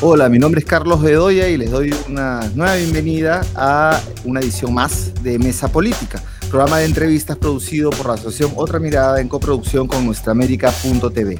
Hola, 0.00 0.28
mi 0.28 0.38
nombre 0.38 0.58
es 0.58 0.66
Carlos 0.66 1.00
Bedoya 1.00 1.48
y 1.48 1.56
les 1.56 1.70
doy 1.70 1.94
una 2.08 2.40
nueva 2.54 2.74
bienvenida 2.74 3.42
a 3.54 4.00
una 4.24 4.40
edición 4.40 4.74
más 4.74 5.12
de 5.22 5.38
Mesa 5.38 5.68
Política, 5.68 6.22
programa 6.50 6.78
de 6.78 6.86
entrevistas 6.86 7.38
producido 7.38 7.90
por 7.90 8.06
la 8.08 8.14
Asociación 8.14 8.52
Otra 8.56 8.80
Mirada 8.80 9.20
en 9.20 9.28
coproducción 9.28 9.86
con 9.86 10.04
nuestraamérica.tv. 10.04 11.38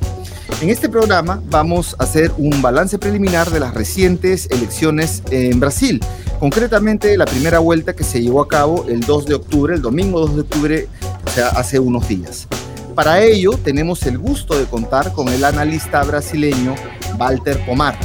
En 0.62 0.70
este 0.70 0.88
programa 0.88 1.42
vamos 1.50 1.96
a 1.98 2.04
hacer 2.04 2.32
un 2.38 2.62
balance 2.62 2.98
preliminar 2.98 3.50
de 3.50 3.60
las 3.60 3.74
recientes 3.74 4.48
elecciones 4.50 5.22
en 5.30 5.58
Brasil, 5.58 6.00
concretamente 6.38 7.16
la 7.18 7.26
primera 7.26 7.58
vuelta 7.58 7.94
que 7.94 8.04
se 8.04 8.22
llevó 8.22 8.40
a 8.40 8.48
cabo 8.48 8.86
el 8.88 9.00
2 9.00 9.26
de 9.26 9.34
octubre, 9.34 9.74
el 9.74 9.82
domingo 9.82 10.20
2 10.20 10.36
de 10.36 10.40
octubre, 10.40 10.88
o 11.26 11.30
sea, 11.30 11.48
hace 11.48 11.80
unos 11.80 12.08
días. 12.08 12.46
Para 12.94 13.20
ello 13.20 13.58
tenemos 13.62 14.04
el 14.04 14.18
gusto 14.18 14.56
de 14.56 14.66
contar 14.66 15.12
con 15.12 15.28
el 15.28 15.44
analista 15.44 16.04
brasileño 16.04 16.76
Walter 17.18 17.58
Pomar, 17.66 17.98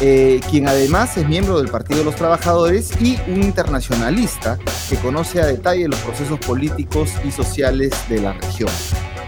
eh, 0.00 0.40
quien 0.50 0.68
además 0.68 1.16
es 1.16 1.28
miembro 1.28 1.58
del 1.58 1.70
Partido 1.70 2.00
de 2.00 2.04
los 2.04 2.16
Trabajadores 2.16 2.90
y 3.00 3.16
un 3.28 3.42
internacionalista 3.42 4.58
que 4.88 4.96
conoce 4.96 5.40
a 5.40 5.46
detalle 5.46 5.88
los 5.88 6.00
procesos 6.00 6.38
políticos 6.40 7.10
y 7.24 7.30
sociales 7.30 7.92
de 8.08 8.20
la 8.20 8.32
región. 8.32 8.70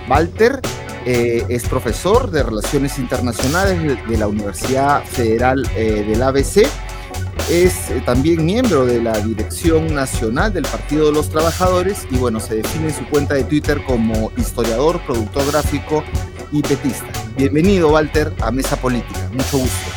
Walter 0.08 0.60
eh, 1.04 1.44
es 1.48 1.68
profesor 1.68 2.30
de 2.30 2.42
Relaciones 2.42 2.98
Internacionales 2.98 3.98
de, 4.08 4.18
la 4.18 4.26
Universidad 4.26 5.04
Federal 5.04 5.68
eh, 5.76 6.04
del 6.08 6.22
ABC. 6.22 6.66
Es 7.48 7.74
también 8.04 8.44
miembro 8.44 8.84
de 8.84 9.00
la 9.00 9.16
Dirección 9.20 9.94
Nacional 9.94 10.52
del 10.52 10.64
Partido 10.64 11.06
de 11.06 11.12
los 11.12 11.30
Trabajadores 11.30 12.08
y 12.10 12.16
bueno, 12.16 12.40
se 12.40 12.56
define 12.56 12.88
en 12.88 12.94
su 12.94 13.06
cuenta 13.08 13.34
de 13.34 13.44
Twitter 13.44 13.80
como 13.86 14.32
historiador, 14.36 15.00
productor 15.06 15.46
gráfico 15.52 16.02
y 16.50 16.62
petista. 16.62 17.06
Bienvenido, 17.36 17.90
Walter, 17.90 18.32
a 18.40 18.50
Mesa 18.50 18.76
Política. 18.76 19.30
Mucho 19.32 19.58
gusto. 19.58 19.95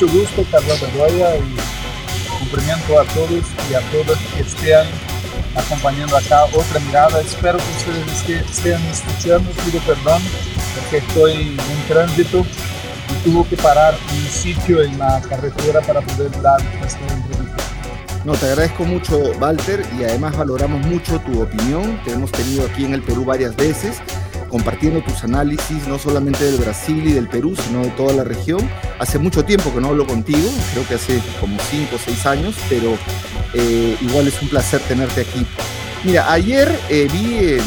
Mucho 0.00 0.18
gusto, 0.18 0.46
Carlos 0.50 0.80
Bedoya, 0.80 1.36
y 1.36 2.38
cumplimento 2.38 2.98
a 2.98 3.04
todos 3.04 3.44
y 3.70 3.74
a 3.74 3.80
todas 3.90 4.18
que 4.34 4.40
estén 4.40 4.86
acompañando 5.54 6.16
acá 6.16 6.44
otra 6.44 6.80
mirada. 6.80 7.20
Espero 7.20 7.58
que 7.58 8.02
ustedes 8.32 8.50
estén 8.50 8.80
escuchando, 8.86 9.50
pido 9.62 9.78
perdón 9.82 10.22
porque 10.74 10.98
estoy 11.06 11.32
en 11.32 11.86
tránsito 11.86 12.46
y 13.10 13.28
tuvo 13.28 13.46
que 13.46 13.56
parar 13.58 13.94
un 14.14 14.26
sitio 14.30 14.82
en 14.82 14.98
la 14.98 15.20
carretera 15.20 15.82
para 15.82 16.00
poder 16.00 16.30
dar 16.40 16.62
esta 16.82 17.00
entrevista. 17.00 17.62
No, 18.24 18.32
te 18.32 18.46
agradezco 18.46 18.84
mucho, 18.84 19.18
Walter, 19.38 19.86
y 19.98 20.04
además 20.04 20.34
valoramos 20.34 20.80
mucho 20.86 21.20
tu 21.20 21.42
opinión. 21.42 22.00
Te 22.06 22.12
hemos 22.12 22.32
tenido 22.32 22.64
aquí 22.64 22.86
en 22.86 22.94
el 22.94 23.02
Perú 23.02 23.26
varias 23.26 23.54
veces 23.54 24.00
compartiendo 24.50 25.00
tus 25.02 25.24
análisis, 25.24 25.86
no 25.86 25.98
solamente 25.98 26.44
del 26.44 26.58
Brasil 26.58 27.02
y 27.06 27.12
del 27.12 27.28
Perú, 27.28 27.54
sino 27.56 27.82
de 27.82 27.90
toda 27.90 28.12
la 28.12 28.24
región. 28.24 28.68
Hace 28.98 29.18
mucho 29.18 29.44
tiempo 29.44 29.72
que 29.72 29.80
no 29.80 29.88
hablo 29.88 30.06
contigo, 30.06 30.50
creo 30.72 30.86
que 30.86 30.94
hace 30.94 31.20
como 31.40 31.56
5 31.70 31.96
o 31.96 31.98
6 31.98 32.26
años, 32.26 32.56
pero 32.68 32.98
eh, 33.54 33.96
igual 34.00 34.28
es 34.28 34.40
un 34.42 34.48
placer 34.48 34.80
tenerte 34.82 35.22
aquí. 35.22 35.46
Mira, 36.04 36.30
ayer 36.32 36.78
eh, 36.88 37.08
vi 37.12 37.58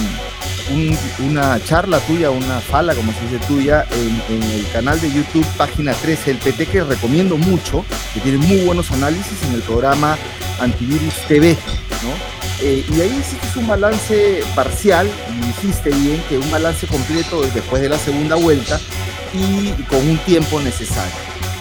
una 1.20 1.64
charla 1.64 2.00
tuya, 2.00 2.32
una 2.32 2.60
fala, 2.60 2.96
como 2.96 3.12
se 3.14 3.22
dice 3.22 3.46
tuya, 3.48 3.86
en, 3.92 4.36
en, 4.36 4.44
el 4.52 4.66
canal 4.72 5.00
de 5.02 5.12
YouTube, 5.12 5.46
página 5.58 5.94
13, 5.94 6.32
el 6.32 6.38
PT, 6.38 6.66
que 6.68 6.84
recomiendo 6.84 7.38
mucho, 7.38 7.86
que 8.14 8.20
tiene 8.22 8.38
muy 8.38 8.66
buenos 8.66 8.92
análisis 8.92 9.44
en 9.48 9.54
el 9.54 9.62
programa 9.62 10.18
Antivirus 10.60 11.16
TV, 11.28 11.58
¿no? 12.04 12.43
Eh, 12.62 12.86
y 12.96 13.02
ahí 13.02 13.18
hiciste 13.20 13.60
un 13.60 13.68
balance 13.68 14.44
parcial, 14.56 15.10
y 15.30 15.50
hiciste 15.50 15.90
bien, 15.90 16.24
que 16.30 16.38
un 16.38 16.50
balance 16.52 16.88
completo 16.88 17.42
después 17.42 17.82
de 17.82 17.90
la 17.90 17.98
segunda 17.98 18.36
vuelta 18.36 18.80
y 19.34 19.72
con 19.84 20.08
un 20.08 20.18
tiempo 20.20 20.62
necesario. 20.62 21.14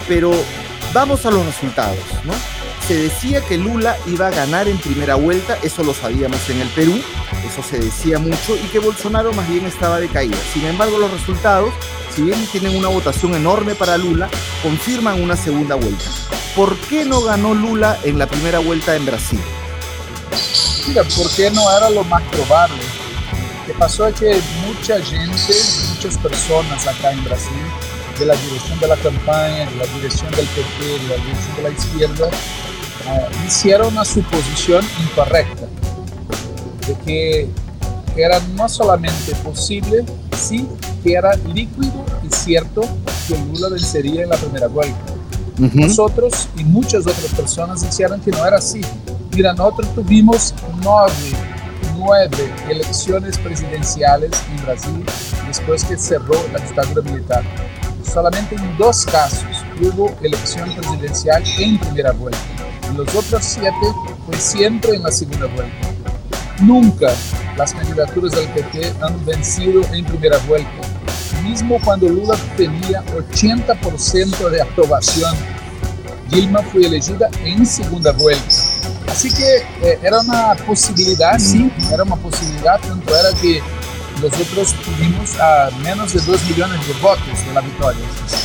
Pero 0.07 0.31
vamos 0.93 1.25
a 1.25 1.31
los 1.31 1.45
resultados, 1.45 1.97
¿no? 2.23 2.33
Se 2.87 2.95
decía 2.95 3.39
que 3.41 3.57
Lula 3.57 3.95
iba 4.07 4.27
a 4.27 4.31
ganar 4.31 4.67
en 4.67 4.77
primera 4.77 5.15
vuelta, 5.15 5.57
eso 5.63 5.83
lo 5.83 5.93
sabíamos 5.93 6.49
en 6.49 6.59
el 6.59 6.67
Perú, 6.69 7.01
eso 7.47 7.63
se 7.63 7.79
decía 7.79 8.19
mucho, 8.19 8.55
y 8.55 8.67
que 8.67 8.79
Bolsonaro 8.79 9.31
más 9.31 9.49
bien 9.49 9.65
estaba 9.65 10.01
de 10.01 10.09
caída. 10.09 10.37
Sin 10.53 10.65
embargo, 10.65 10.97
los 10.97 11.09
resultados, 11.09 11.73
si 12.13 12.23
bien 12.23 12.45
tienen 12.51 12.75
una 12.75 12.89
votación 12.89 13.35
enorme 13.35 13.73
para 13.73 13.97
Lula, 13.97 14.29
confirman 14.61 15.21
una 15.21 15.37
segunda 15.37 15.75
vuelta. 15.75 16.03
¿Por 16.57 16.75
qué 16.75 17.05
no 17.05 17.21
ganó 17.21 17.55
Lula 17.55 17.97
en 18.03 18.19
la 18.19 18.27
primera 18.27 18.59
vuelta 18.59 18.95
en 18.95 19.05
Brasil? 19.05 19.39
Mira, 20.87 21.03
porque 21.17 21.49
no 21.51 21.75
era 21.75 21.89
lo 21.89 22.03
más 22.03 22.21
probable. 22.23 22.77
Lo 23.59 23.65
que 23.65 23.73
pasó 23.79 24.07
es 24.07 24.15
que 24.19 24.39
mucha 24.65 24.99
gente, 25.01 25.53
muchas 25.95 26.17
personas 26.17 26.85
acá 26.87 27.11
en 27.11 27.23
Brasil, 27.23 27.63
de 28.19 28.25
la 28.25 28.35
dirección 28.35 28.79
de 28.79 28.87
la 28.87 28.97
campaña, 28.97 29.69
de 29.69 29.75
la 29.77 29.85
dirección 29.95 30.31
del 30.31 30.45
PP, 30.47 30.85
de 30.85 31.07
la 31.07 31.23
dirección 31.23 31.55
de 31.55 31.63
la 31.63 31.69
izquierda, 31.69 32.27
uh, 32.27 33.47
hicieron 33.47 33.87
una 33.93 34.05
suposición 34.05 34.85
incorrecta 35.01 35.67
de 36.87 36.95
que 37.05 37.49
era 38.15 38.39
no 38.55 38.69
solamente 38.69 39.33
posible, 39.43 40.05
sí 40.37 40.67
que 41.03 41.13
era 41.13 41.35
líquido 41.53 42.05
y 42.23 42.33
cierto 42.33 42.81
que 43.27 43.37
Lula 43.37 43.69
vencería 43.69 44.23
en 44.23 44.29
la 44.29 44.37
primera 44.37 44.67
vuelta. 44.67 45.13
Uh 45.59 45.63
-huh. 45.63 45.87
Nosotros 45.87 46.49
y 46.57 46.63
muchas 46.63 47.01
otras 47.01 47.33
personas 47.35 47.83
hicieron 47.83 48.19
que 48.19 48.31
no 48.31 48.45
era 48.45 48.57
así, 48.57 48.81
Mira, 49.33 49.51
nosotros 49.53 49.95
tuvimos 49.95 50.53
nueve, 50.83 51.11
nueve 51.97 52.53
elecciones 52.69 53.35
presidenciales 53.39 54.31
en 54.47 54.63
Brasil 54.63 55.05
después 55.47 55.83
que 55.83 55.97
cerró 55.97 56.35
la 56.53 56.59
dictadura 56.59 57.01
militar. 57.01 57.43
Solamente 58.03 58.55
en 58.55 58.77
dos 58.77 59.05
casos 59.07 59.65
hubo 59.81 60.15
elección 60.21 60.69
presidencial 60.75 61.43
en 61.57 61.79
primera 61.79 62.11
vuelta. 62.11 62.39
En 62.87 62.95
los 62.95 63.15
otros 63.15 63.43
siete 63.43 63.87
fue 64.27 64.37
siempre 64.37 64.97
en 64.97 65.01
la 65.01 65.11
segunda 65.11 65.47
vuelta. 65.47 65.87
Nunca 66.61 67.11
las 67.57 67.73
candidaturas 67.73 68.33
del 68.33 68.47
PT 68.49 68.93
han 69.01 69.25
vencido 69.25 69.81
en 69.93 70.05
primera 70.05 70.37
vuelta. 70.47 70.69
Mismo 71.41 71.79
cuando 71.83 72.07
Lula 72.07 72.35
tenía 72.55 73.03
80% 73.05 74.49
de 74.49 74.61
aprobación, 74.61 75.35
Dilma 76.33 76.63
fue 76.63 76.87
elegida 76.87 77.29
en 77.45 77.63
segunda 77.63 78.11
vuelta. 78.11 78.55
Así 79.07 79.31
que 79.31 79.57
eh, 79.83 79.99
era 80.01 80.19
una 80.21 80.55
posibilidad, 80.65 81.37
sí, 81.37 81.71
era 81.93 82.01
una 82.01 82.15
posibilidad, 82.15 82.79
tanto 82.79 83.15
era 83.15 83.29
que 83.39 83.61
nosotros 84.19 84.73
tuvimos 84.83 85.39
a 85.39 85.69
menos 85.83 86.13
de 86.13 86.21
2 86.21 86.43
millones 86.45 86.87
de 86.87 86.93
votos 86.93 87.45
de 87.45 87.53
la 87.53 87.61
victoria. 87.61 88.01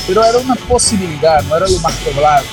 Pero 0.06 0.22
era 0.22 0.36
una 0.38 0.54
posibilidad, 0.54 1.42
no 1.44 1.56
era 1.56 1.66
lo 1.66 1.78
más 1.78 1.94
probable, 1.96 2.48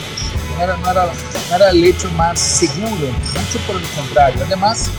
no 0.55 0.63
era, 0.63 0.77
no 0.77 0.91
era, 0.91 1.05
no 1.49 1.55
era 1.55 1.69
el 1.71 1.83
hecho 1.83 2.09
más 2.11 2.39
seguro, 2.39 2.87
mucho 2.87 3.59
por 3.67 3.75
el 3.75 3.87
contrario. 3.89 4.41
Además, 4.45 4.89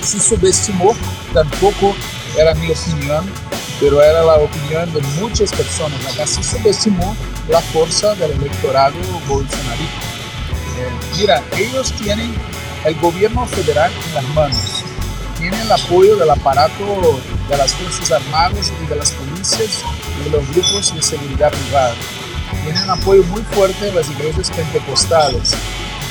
se 0.00 0.18
subestimó, 0.18 0.96
tampoco 1.34 1.94
era 2.38 2.54
mi 2.54 2.70
opinión, 2.70 3.30
pero 3.78 4.02
era 4.02 4.22
la 4.24 4.36
opinión 4.36 4.90
de 4.94 5.02
muchas 5.20 5.52
personas. 5.52 6.00
Acá 6.06 6.26
se 6.26 6.42
subestimó 6.42 7.14
la 7.48 7.60
fuerza 7.60 8.14
del 8.14 8.32
electorado 8.32 8.96
bolsonarista. 9.28 10.00
Mira, 11.16 11.42
ellos 11.56 11.92
tienen 11.92 12.34
el 12.84 12.94
gobierno 13.00 13.46
federal 13.46 13.90
en 14.08 14.14
las 14.14 14.24
manos, 14.34 14.84
tienen 15.38 15.60
el 15.60 15.72
apoyo 15.72 16.16
del 16.16 16.30
aparato 16.30 17.20
de 17.48 17.56
las 17.56 17.74
Fuerzas 17.74 18.12
Armadas 18.12 18.72
y 18.82 18.86
de 18.86 18.96
las 18.96 19.12
policías 19.12 19.82
y 20.20 20.24
de 20.24 20.30
los 20.30 20.48
grupos 20.50 20.94
de 20.94 21.02
seguridad 21.02 21.50
privada. 21.50 21.94
Tienen 22.64 22.88
apoyo 22.90 23.22
muy 23.24 23.42
fuerte 23.42 23.86
de 23.86 23.92
las 23.92 24.08
iglesias 24.10 24.50
pentecostales. 24.50 25.54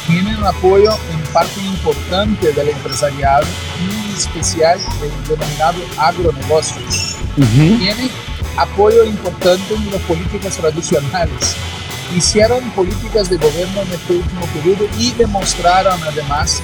Tienen 0.07 0.43
apoyo 0.43 0.91
en 1.11 1.33
parte 1.33 1.61
importante 1.61 2.51
del 2.51 2.69
empresariado 2.69 3.45
y 3.79 4.09
en 4.09 4.17
especial 4.17 4.79
el 4.79 5.27
denominado 5.27 5.79
agronegocio. 5.97 6.81
Uh 7.37 7.41
-huh. 7.41 7.77
Tienen 7.79 8.09
apoyo 8.57 9.03
importante 9.03 9.73
en 9.73 9.91
las 9.91 10.01
políticas 10.01 10.57
tradicionales 10.57 11.55
hicieron 12.15 12.69
políticas 12.71 13.29
de 13.29 13.37
gobierno 13.37 13.81
en 13.81 13.91
este 13.93 14.13
último 14.13 14.45
periodo 14.53 14.85
y 14.97 15.11
demostraron 15.11 15.99
además 16.03 16.61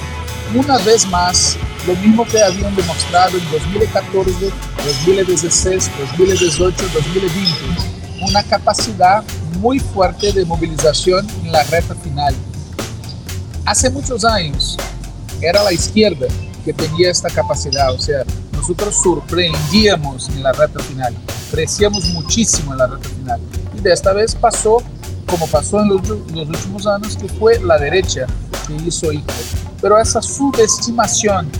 una 0.54 0.78
vez 0.78 1.06
más 1.06 1.56
lo 1.86 1.94
mismo 1.96 2.26
que 2.26 2.42
habían 2.42 2.74
demostrado 2.74 3.38
en 3.38 3.50
2014, 3.50 4.50
2016, 5.04 5.90
2018, 6.16 6.84
2020, 6.92 7.52
una 8.22 8.42
capacidad 8.42 9.22
muy 9.58 9.78
fuerte 9.78 10.32
de 10.32 10.44
movilización 10.44 11.26
en 11.44 11.52
la 11.52 11.62
recta 11.64 11.94
final. 11.94 12.34
Hace 13.64 13.90
muchos 13.90 14.24
años 14.24 14.76
era 15.40 15.62
la 15.62 15.72
izquierda 15.72 16.26
que 16.64 16.72
tenía 16.72 17.10
esta 17.10 17.30
capacidad, 17.30 17.92
o 17.92 17.98
sea, 17.98 18.24
nosotros 18.58 18.94
sorprendíamos 19.02 20.28
en 20.28 20.42
la 20.42 20.52
recta 20.52 20.80
final, 20.80 21.14
crecíamos 21.50 22.04
muchísimo 22.10 22.72
en 22.72 22.78
la 22.78 22.86
recta 22.86 23.08
final. 23.08 23.40
Y 23.76 23.80
de 23.80 23.92
esta 23.92 24.12
vez 24.12 24.34
pasó 24.34 24.82
como 25.28 25.46
pasó 25.46 25.80
en 25.80 25.88
los, 25.88 26.08
los, 26.08 26.48
últimos 26.48 26.86
años, 26.86 27.16
que 27.16 27.28
fue 27.28 27.60
la 27.60 27.78
derecha 27.78 28.26
que 28.66 28.74
hizo 28.76 29.10
esto. 29.10 29.34
Pero 29.80 29.98
esa 29.98 30.22
subestimación 30.22 31.50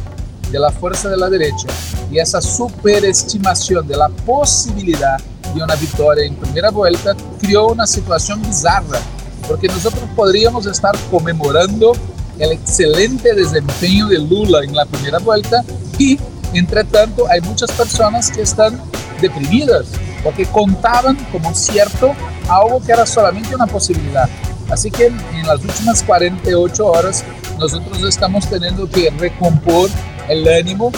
de 0.50 0.58
la 0.58 0.70
fuerza 0.70 1.08
de 1.08 1.16
la 1.16 1.28
derecha 1.28 1.68
y 2.10 2.18
esa 2.18 2.40
superestimación 2.40 3.86
de 3.86 3.96
la 3.96 4.08
posibilidad 4.08 5.18
de 5.54 5.62
una 5.62 5.74
victoria 5.76 6.24
en 6.24 6.34
primera 6.36 6.70
vuelta, 6.70 7.14
creó 7.40 7.68
una 7.68 7.86
situación 7.86 8.42
bizarra, 8.42 9.00
porque 9.46 9.68
nosotros 9.68 10.02
podríamos 10.16 10.66
estar 10.66 10.96
conmemorando 11.10 11.92
el 12.38 12.52
excelente 12.52 13.34
desempeño 13.34 14.08
de 14.08 14.18
Lula 14.18 14.60
en 14.62 14.74
la 14.74 14.86
primera 14.86 15.18
vuelta 15.18 15.64
y, 15.98 16.18
entre 16.54 16.84
tanto, 16.84 17.26
hay 17.28 17.40
muchas 17.42 17.70
personas 17.72 18.30
que 18.30 18.42
están 18.42 18.80
deprimidas 19.20 19.86
porque 20.22 20.46
contaban 20.46 21.16
como 21.30 21.54
cierto 21.54 22.14
algo 22.48 22.80
que 22.80 22.92
era 22.92 23.06
solamente 23.06 23.54
una 23.54 23.66
posibilidad. 23.66 24.28
Así 24.70 24.90
que 24.90 25.06
en 25.06 25.46
las 25.46 25.60
últimas 25.60 26.02
48 26.02 26.86
horas 26.86 27.24
nosotros 27.58 28.02
estamos 28.02 28.48
teniendo 28.48 28.88
que 28.88 29.10
recompor 29.10 29.90
el 30.28 30.46
ánimo, 30.46 30.92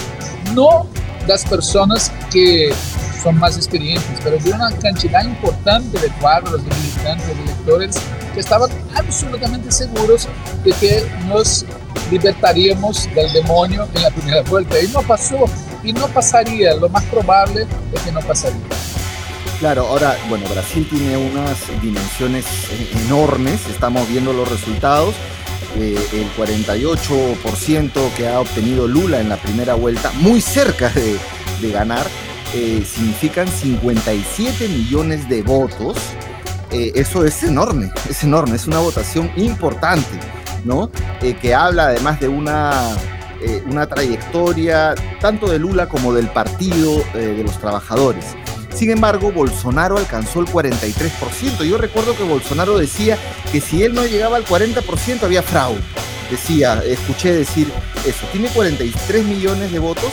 no 0.55 0.87
las 1.27 1.45
personas 1.45 2.11
que 2.33 2.73
son 3.23 3.39
más 3.39 3.57
experientes, 3.57 4.19
pero 4.23 4.39
de 4.39 4.53
una 4.53 4.71
cantidad 4.79 5.25
importante 5.25 5.99
de 5.99 6.09
cuadros, 6.21 6.65
de 6.65 6.75
militantes, 6.75 7.27
de 7.27 7.43
electores 7.43 7.97
que 8.35 8.41
estaban 8.41 8.71
absolutamente 8.95 9.71
seguros 9.71 10.29
de 10.65 10.73
que 10.73 11.05
nos 11.27 11.65
libertaríamos 12.11 13.09
del 13.15 13.33
demonio 13.33 13.89
en 13.95 14.03
la 14.03 14.11
primera 14.11 14.43
vuelta. 14.43 14.81
Y 14.81 14.89
no 14.89 15.03
pasó, 15.03 15.45
y 15.83 15.93
no 15.93 16.07
pasaría, 16.09 16.75
lo 16.75 16.89
más 16.89 17.05
probable 17.05 17.67
es 17.93 18.01
que 18.03 18.13
no 18.13 18.21
pasaría. 18.21 18.61
Claro, 19.61 19.87
ahora, 19.89 20.17
bueno, 20.31 20.47
Brasil 20.49 20.87
tiene 20.89 21.19
unas 21.19 21.59
dimensiones 21.83 22.47
enormes, 23.05 23.61
estamos 23.69 24.09
viendo 24.09 24.33
los 24.33 24.49
resultados. 24.49 25.15
Eh, 25.77 25.99
el 26.15 26.27
48% 26.33 28.15
que 28.17 28.27
ha 28.27 28.41
obtenido 28.41 28.89
Lula 28.89 29.21
en 29.21 29.29
la 29.29 29.37
primera 29.37 29.75
vuelta, 29.75 30.11
muy 30.15 30.41
cerca 30.41 30.89
de, 30.89 31.19
ganar, 31.71 32.07
eh, 32.55 32.83
significan 32.91 33.47
57 33.49 34.67
millones 34.67 35.29
de 35.29 35.43
votos. 35.43 35.99
Eh, 36.73 36.93
eso 36.95 37.27
es 37.27 37.43
enorme, 37.43 37.91
es 38.09 38.25
enorme, 38.25 38.57
es 38.57 38.67
una 38.67 38.79
votación 38.79 39.31
importante, 39.37 40.19
¿no? 40.65 40.91
que 41.41 41.55
habla 41.55 41.87
además 41.87 42.21
de 42.21 42.29
una, 42.29 42.97
una 43.67 43.87
trayectoria 43.87 44.95
tanto 45.21 45.51
de 45.51 45.59
Lula 45.59 45.89
como 45.89 46.13
del 46.13 46.29
Partido 46.29 47.03
de 47.15 47.43
los 47.43 47.59
Trabajadores. 47.59 48.37
Sin 48.75 48.91
embargo, 48.91 49.33
Bolsonaro 49.33 49.99
alcanzó 49.99 50.41
el 50.41 50.47
43%. 50.47 51.65
Yo 51.65 51.77
recuerdo 51.77 52.17
que 52.17 52.23
Bolsonaro 52.23 52.79
decía 52.79 53.19
que 53.53 53.61
si 53.61 53.83
él 53.83 53.95
no 53.95 54.07
llegaba 54.07 54.37
al 54.37 54.45
40% 54.47 55.23
había 55.23 55.43
fraude. 55.43 55.81
Decía, 56.31 56.81
escuché 56.87 57.33
decir 57.33 57.71
eso. 58.07 58.27
Tiene 58.33 58.49
43 58.49 59.27
millones 59.27 59.73
de 59.73 59.81
votos, 59.81 60.11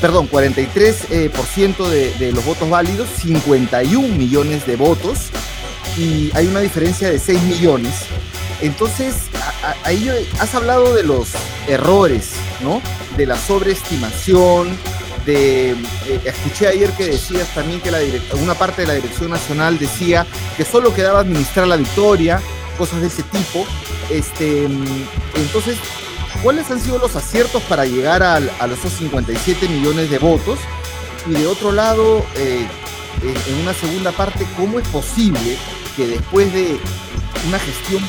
perdón, 0.00 0.28
43% 0.30 1.06
eh, 1.10 1.30
por 1.30 1.44
ciento 1.44 1.88
de, 1.88 2.12
de 2.14 2.32
los 2.32 2.44
votos 2.44 2.68
válidos, 2.68 3.08
51 3.20 4.16
millones 4.16 4.66
de 4.66 4.76
votos 4.76 5.28
y 5.96 6.30
hay 6.34 6.46
una 6.46 6.60
diferencia 6.60 7.10
de 7.10 7.18
6 7.18 7.42
millones. 7.42 7.94
Entonces, 8.62 9.14
ahí 9.84 10.10
has 10.38 10.54
hablado 10.54 10.94
de 10.94 11.02
los 11.02 11.28
errores, 11.66 12.32
¿no? 12.62 12.80
De 13.16 13.26
la 13.26 13.36
sobreestimación, 13.36 14.78
eh, 15.30 15.76
escuché 16.24 16.68
ayer 16.68 16.90
que 16.92 17.04
decías 17.04 17.54
también 17.54 17.82
que 17.82 17.90
la 17.90 17.98
una 18.40 18.54
parte 18.54 18.82
de 18.82 18.88
la 18.88 18.94
Dirección 18.94 19.30
Nacional 19.30 19.78
decía 19.78 20.26
que 20.56 20.64
solo 20.64 20.94
quedaba 20.94 21.20
administrar 21.20 21.66
la 21.66 21.76
victoria, 21.76 22.40
cosas 22.78 23.02
de 23.02 23.08
ese 23.08 23.22
tipo. 23.24 23.66
Este, 24.10 24.64
entonces, 25.34 25.76
¿cuáles 26.42 26.70
han 26.70 26.80
sido 26.80 26.98
los 26.98 27.14
aciertos 27.14 27.62
para 27.64 27.84
llegar 27.84 28.22
a, 28.22 28.40
los 28.40 28.78
57 28.78 29.68
millones 29.68 30.10
de 30.10 30.18
votos? 30.18 30.58
Y 31.26 31.32
de 31.32 31.46
otro 31.46 31.72
lado, 31.72 32.24
eh, 32.36 32.66
en 33.22 33.54
una 33.60 33.74
segunda 33.74 34.12
parte, 34.12 34.46
¿cómo 34.56 34.78
es 34.78 34.88
posible 34.88 35.58
que 35.94 36.06
después 36.06 36.50
de 36.54 36.78
una 37.46 37.58
gestión 37.58 38.02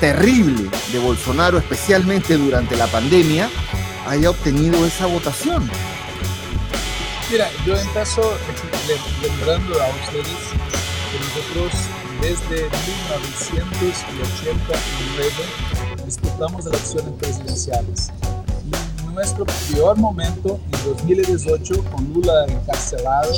terrible 0.00 0.68
de 0.92 0.98
Bolsonaro, 0.98 1.58
especialmente 1.58 2.36
durante 2.36 2.76
la 2.76 2.86
pandemia, 2.86 3.48
haya 4.06 4.30
obtenido 4.30 4.86
esa 4.86 5.06
votación? 5.06 5.68
Mira, 7.30 7.50
yo 7.66 7.76
empiezo 7.76 8.36
lembrando 9.22 9.82
a 9.82 9.88
ustedes 9.88 10.26
que 11.10 11.18
nosotros 11.18 11.72
desde 12.20 12.68
1989 12.70 15.32
disputamos 16.04 16.66
elecciones 16.66 17.12
presidenciales. 17.18 18.12
Y 19.16 19.18
nuestro 19.18 19.46
peor 19.46 19.96
momento 19.96 20.60
en 20.72 20.84
2018, 20.84 21.82
con 21.84 22.12
Lula 22.12 22.44
encarcelado, 22.48 23.32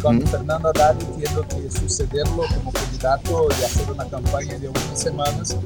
con 0.00 0.24
Fernando 0.24 0.68
Haddad 0.68 0.96
teniendo 0.96 1.44
que 1.48 1.68
sucederlo 1.72 2.44
como 2.54 2.70
candidato 2.70 3.48
y 3.50 3.64
hacer 3.64 3.90
una 3.90 4.08
campaña 4.08 4.56
de 4.58 4.68
unas 4.68 4.96
semanas, 4.96 5.56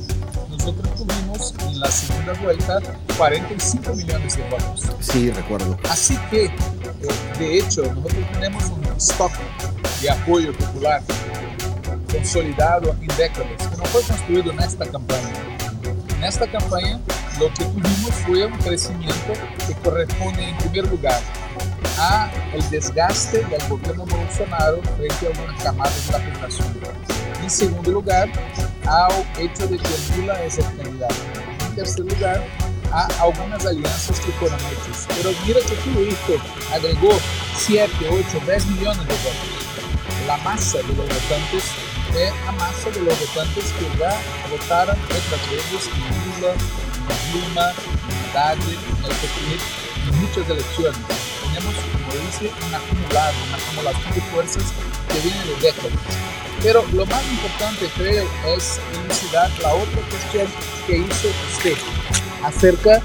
nosotros 0.48 0.94
tuvimos 0.94 1.54
en 1.66 1.80
la 1.80 1.90
segunda 1.90 2.32
vuelta 2.42 2.80
45 3.18 3.94
millones 3.94 4.38
de 4.38 4.48
votos. 4.48 4.88
Sí, 5.00 5.30
recuerdo. 5.30 5.76
Así 5.90 6.16
que, 6.30 6.46
eh, 6.46 6.52
de 7.38 7.58
hecho, 7.58 7.82
nosotros 7.92 8.24
tenemos 8.32 8.64
un 8.70 8.84
stock 8.96 9.32
de 10.00 10.10
apoyo 10.10 10.56
popular 10.56 11.02
consolidado 12.10 12.96
en 13.02 13.06
décadas, 13.18 13.68
que 13.68 13.76
no 13.76 13.84
fue 13.84 14.02
construido 14.02 14.50
en 14.50 14.60
esta 14.60 14.86
campaña. 14.86 15.30
En 16.16 16.24
esta 16.24 16.50
campaña, 16.50 16.98
lo 17.38 17.48
que 17.54 17.64
tuvimos 17.64 18.14
fue 18.26 18.46
un 18.46 18.58
crecimiento 18.58 19.32
que 19.66 19.74
corresponde, 19.82 20.48
en 20.48 20.58
primer 20.58 20.88
lugar, 20.88 21.20
a 21.98 22.30
el 22.54 22.70
desgaste 22.70 23.44
del 23.44 23.68
gobierno 23.68 24.04
Bolsonaro 24.06 24.80
frente 24.96 25.26
a 25.26 25.30
algunas 25.30 25.62
camadas 25.62 26.06
de 26.06 26.12
la 26.12 26.34
población. 26.34 26.80
En 27.42 27.50
segundo 27.50 27.90
lugar, 27.90 28.28
ao 28.86 29.24
hecho 29.38 29.66
de 29.66 29.78
que 29.78 29.88
Lula 30.16 30.42
es 30.44 30.58
el. 30.58 30.64
En 30.64 31.76
tercer 31.76 32.04
lugar, 32.04 32.44
a 32.92 33.06
algunas 33.22 33.64
alianzas 33.64 34.20
que 34.20 34.32
fueron 34.32 34.58
hechas. 34.60 35.06
Pero 35.08 35.30
mira 35.46 35.60
que 35.60 35.74
todo 35.74 36.06
esto 36.06 36.34
agregó 36.72 37.18
7, 37.56 37.90
8, 38.10 38.40
10 38.46 38.66
millones 38.66 39.06
de 39.06 39.14
votos. 39.14 39.62
La 40.26 40.36
masa 40.38 40.78
de 40.78 40.88
los 40.88 40.96
votantes 40.96 41.64
es 42.14 42.32
la 42.44 42.52
masa 42.52 42.90
de 42.90 43.00
los 43.00 43.18
votantes 43.18 43.64
que 43.72 43.98
ya 43.98 44.14
votaron 44.50 44.96
veces 45.08 45.88
en 45.88 46.40
Lula, 46.40 46.54
en 48.34 49.04
el 49.04 49.10
PT, 49.10 49.38
en 50.08 50.20
muchas 50.20 50.48
elecciones. 50.48 51.00
Tenemos, 51.42 51.74
como 51.92 52.26
dice, 52.26 52.50
un 52.66 52.74
acumulado, 52.74 53.34
una 53.48 53.56
acumulación 53.56 54.14
de 54.14 54.20
fuerzas 54.32 54.64
que 55.08 55.20
viene 55.20 55.44
de 55.44 55.54
décadas. 55.60 55.92
Pero 56.62 56.84
lo 56.92 57.04
más 57.06 57.22
importante, 57.30 57.88
creo, 57.96 58.24
es 58.56 58.80
elucidar 59.04 59.50
la 59.60 59.74
otra 59.74 60.00
cuestión 60.08 60.46
que 60.86 60.98
hizo 60.98 61.28
usted 61.52 61.76
acerca 62.42 63.02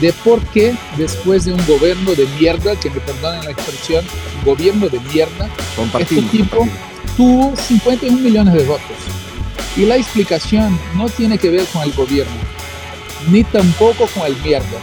de 0.00 0.12
por 0.12 0.40
qué 0.46 0.74
después 0.96 1.44
de 1.44 1.52
un 1.52 1.66
gobierno 1.66 2.14
de 2.14 2.26
mierda, 2.38 2.76
que 2.76 2.90
me 2.90 3.00
perdonen 3.00 3.44
la 3.44 3.50
expresión, 3.50 4.04
gobierno 4.44 4.88
de 4.88 5.00
mierda, 5.00 5.48
este 5.98 6.22
tipo 6.22 6.66
tuvo 7.16 7.54
51 7.56 8.18
millones 8.18 8.54
de 8.54 8.64
votos. 8.64 8.96
Y 9.76 9.84
la 9.84 9.96
explicación 9.96 10.78
no 10.96 11.08
tiene 11.08 11.38
que 11.38 11.50
ver 11.50 11.64
con 11.66 11.82
el 11.82 11.92
gobierno, 11.92 12.32
ni 13.28 13.44
tampoco 13.44 14.06
con 14.14 14.26
el 14.26 14.36
mierda. 14.42 14.78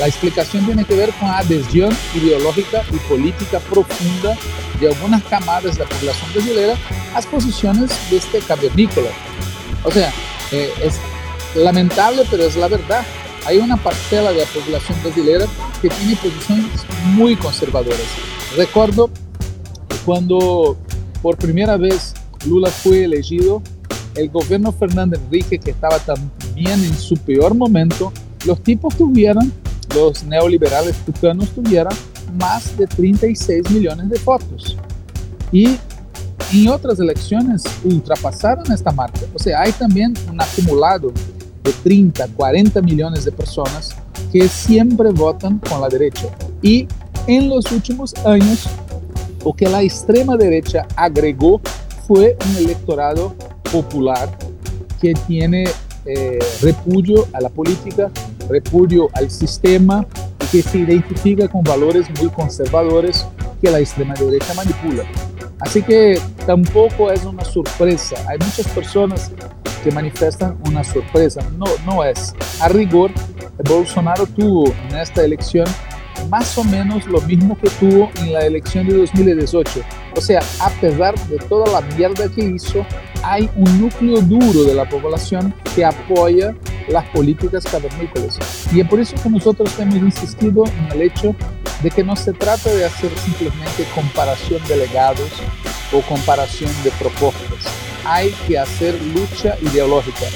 La 0.00 0.06
explicación 0.06 0.64
tiene 0.64 0.84
que 0.84 0.94
ver 0.94 1.10
con 1.14 1.28
la 1.28 1.38
adhesión 1.38 1.96
ideológica 2.14 2.82
y 2.90 2.96
política 3.08 3.60
profunda 3.60 4.36
de 4.80 4.88
algunas 4.88 5.22
camadas 5.24 5.76
de 5.76 5.84
la 5.84 5.88
población 5.90 6.32
brasileña 6.32 6.74
a 7.12 7.14
las 7.14 7.26
posiciones 7.26 7.90
de 8.10 8.16
este 8.16 8.38
cavernícola. 8.40 9.10
O 9.84 9.90
sea, 9.90 10.12
eh, 10.50 10.72
es 10.82 10.98
lamentable, 11.54 12.24
pero 12.30 12.44
es 12.44 12.56
la 12.56 12.68
verdad. 12.68 13.04
Hay 13.46 13.58
una 13.58 13.76
parcela 13.76 14.32
de 14.32 14.40
la 14.40 14.46
población 14.46 14.98
brasileña 15.02 15.46
que 15.80 15.88
tiene 15.88 16.16
posiciones 16.16 16.66
muy 17.04 17.36
conservadoras. 17.36 18.00
Recuerdo 18.56 19.10
cuando 20.04 20.76
por 21.22 21.36
primera 21.36 21.76
vez 21.76 22.14
Lula 22.46 22.70
fue 22.70 23.04
elegido, 23.04 23.62
el 24.14 24.28
gobierno 24.30 24.72
Fernando 24.72 25.16
Enrique, 25.16 25.58
que 25.58 25.70
estaba 25.70 25.98
también 25.98 26.84
en 26.84 26.94
su 26.94 27.16
peor 27.16 27.54
momento, 27.54 28.12
los 28.46 28.62
tipos 28.62 28.96
tuvieron, 28.96 29.52
los 29.94 30.24
neoliberales 30.24 30.96
tucanos 31.04 31.50
tuvieran 31.50 31.94
más 32.38 32.76
de 32.76 32.86
36 32.86 33.70
millones 33.70 34.08
de 34.08 34.18
votos. 34.20 34.76
Y 35.50 35.76
en 36.52 36.68
otras 36.68 36.98
elecciones 36.98 37.62
ultrapasaron 37.84 38.70
esta 38.72 38.90
marca. 38.90 39.20
O 39.34 39.38
sea, 39.38 39.62
hay 39.62 39.72
también 39.72 40.14
un 40.30 40.40
acumulado 40.40 41.12
de 41.62 41.72
30, 41.82 42.28
40 42.28 42.82
millones 42.82 43.24
de 43.24 43.32
personas 43.32 43.96
que 44.32 44.48
siempre 44.48 45.10
votan 45.10 45.58
con 45.58 45.80
la 45.80 45.88
derecha. 45.88 46.26
Y 46.60 46.86
en 47.26 47.48
los 47.48 47.70
últimos 47.70 48.14
años, 48.24 48.66
lo 49.44 49.52
que 49.52 49.68
la 49.68 49.82
extrema 49.82 50.36
derecha 50.36 50.86
agregó 50.96 51.60
fue 52.06 52.36
un 52.48 52.56
electorado 52.56 53.34
popular 53.72 54.28
que 55.00 55.14
tiene 55.26 55.64
eh, 56.04 56.38
repudio 56.60 57.26
a 57.32 57.40
la 57.40 57.48
política, 57.48 58.10
repudio 58.48 59.08
al 59.14 59.30
sistema 59.30 60.06
y 60.42 60.46
que 60.46 60.62
se 60.62 60.78
identifica 60.78 61.48
con 61.48 61.62
valores 61.62 62.06
muy 62.20 62.28
conservadores 62.28 63.26
que 63.60 63.70
la 63.70 63.80
extrema 63.80 64.14
derecha 64.14 64.52
manipula. 64.54 65.04
Así 65.60 65.82
que 65.82 66.20
tampoco 66.46 67.10
es 67.10 67.24
una 67.24 67.44
sorpresa. 67.44 68.16
Hay 68.28 68.38
muchas 68.38 68.66
personas 68.68 69.30
que 69.82 69.90
manifestan 69.92 70.56
una 70.66 70.84
sorpresa. 70.84 71.40
No, 71.56 71.66
no 71.86 72.04
es. 72.04 72.34
A 72.60 72.68
rigor, 72.68 73.10
Bolsonaro 73.68 74.26
tuvo 74.26 74.66
en 74.88 74.96
esta 74.96 75.24
elección 75.24 75.66
más 76.28 76.56
o 76.58 76.64
menos 76.64 77.06
lo 77.06 77.20
mismo 77.22 77.56
que 77.58 77.68
tuvo 77.70 78.10
en 78.16 78.32
la 78.32 78.46
elección 78.46 78.86
de 78.88 78.96
2018. 78.98 79.80
O 80.16 80.20
sea, 80.20 80.40
a 80.60 80.70
pesar 80.70 81.14
de 81.28 81.38
toda 81.38 81.80
la 81.80 81.80
mierda 81.96 82.28
que 82.28 82.44
hizo, 82.44 82.84
hay 83.22 83.48
un 83.56 83.80
núcleo 83.80 84.20
duro 84.20 84.64
de 84.64 84.74
la 84.74 84.88
población 84.88 85.54
que 85.74 85.84
apoya 85.84 86.54
las 86.88 87.04
políticas 87.08 87.64
cavernícolas. 87.64 88.38
Y 88.72 88.80
es 88.80 88.88
por 88.88 89.00
eso 89.00 89.14
que 89.22 89.30
nosotros 89.30 89.78
hemos 89.78 89.96
insistido 89.96 90.64
en 90.66 90.92
el 90.92 91.02
hecho 91.02 91.34
de 91.82 91.90
que 91.90 92.04
no 92.04 92.16
se 92.16 92.32
trata 92.32 92.70
de 92.70 92.84
hacer 92.84 93.10
simplemente 93.18 93.84
comparación 93.94 94.60
de 94.68 94.76
legados 94.76 95.30
o 95.92 96.00
comparación 96.02 96.70
de 96.84 96.90
propuestas. 96.92 97.72
Hay 98.04 98.30
que 98.46 98.58
hacer 98.58 99.00
lucha 99.02 99.56
ideológica. 99.62 100.26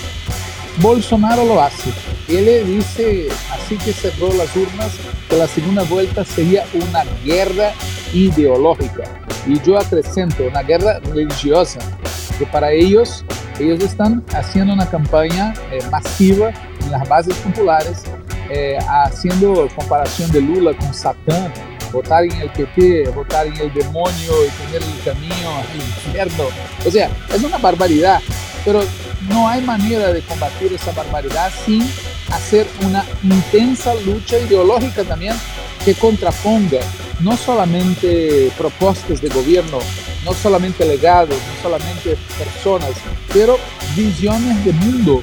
Bolsonaro 0.79 1.45
lo 1.45 1.61
hace. 1.61 1.91
Él 2.29 2.67
dice, 2.67 3.29
así 3.53 3.77
que 3.79 3.93
cerró 3.93 4.33
las 4.35 4.55
urnas, 4.57 4.93
que 5.29 5.37
la 5.37 5.47
segunda 5.47 5.83
vuelta 5.85 6.25
sería 6.25 6.65
una 6.75 7.05
guerra 7.25 7.73
ideológica. 8.13 9.05
Y 9.47 9.61
yo 9.61 9.79
acrescento, 9.79 10.45
una 10.45 10.63
guerra 10.63 10.99
religiosa, 11.01 11.79
que 12.39 12.47
para 12.47 12.73
ellos, 12.73 13.25
ellos 13.59 13.81
están 13.81 14.25
haciendo 14.35 14.75
una 14.75 14.89
campaña 14.89 15.55
eh, 15.71 15.79
masiva 15.91 16.51
en 16.81 16.91
las 16.91 17.09
bases 17.09 17.35
populares, 17.37 18.03
eh, 18.51 18.79
haciendo 18.89 19.69
comparación 19.75 20.31
de 20.33 20.41
Lula 20.41 20.77
con 20.77 20.93
Satán, 20.93 21.53
votar 21.93 22.25
en 22.25 22.33
el 22.33 22.51
PP, 22.51 23.09
votar 23.15 23.47
en 23.47 23.57
el 23.57 23.73
demonio 23.73 24.33
y 24.45 24.67
tener 24.67 24.83
el 24.83 25.05
camino 25.05 25.57
al 25.57 25.77
infierno. 25.77 26.45
O 26.85 26.91
sea, 26.91 27.11
es 27.35 27.43
una 27.43 27.59
barbaridad, 27.59 28.21
pero 28.65 28.83
no 29.29 29.49
hay 29.49 29.61
manera 29.63 30.13
de 30.13 30.23
combatir 30.23 30.73
esa 30.73 30.93
barbaridad 30.93 31.53
sin 31.65 31.83
hacer 32.33 32.67
una 32.85 33.05
intensa 33.23 33.95
lucha 33.95 34.39
ideológica 34.39 35.05
también 35.05 35.35
que 35.85 35.95
contraponga 35.95 36.81
no 37.21 37.37
solamente 37.37 38.51
propuestas 38.59 39.21
de 39.21 39.29
gobierno, 39.29 39.79
no 40.25 40.35
solamente 40.35 40.85
legados, 40.85 41.37
no 41.37 41.63
solamente 41.63 42.17
personas, 42.39 42.91
pero 43.33 43.59
visiones 43.95 44.65
de 44.65 44.73
mundo. 44.73 45.23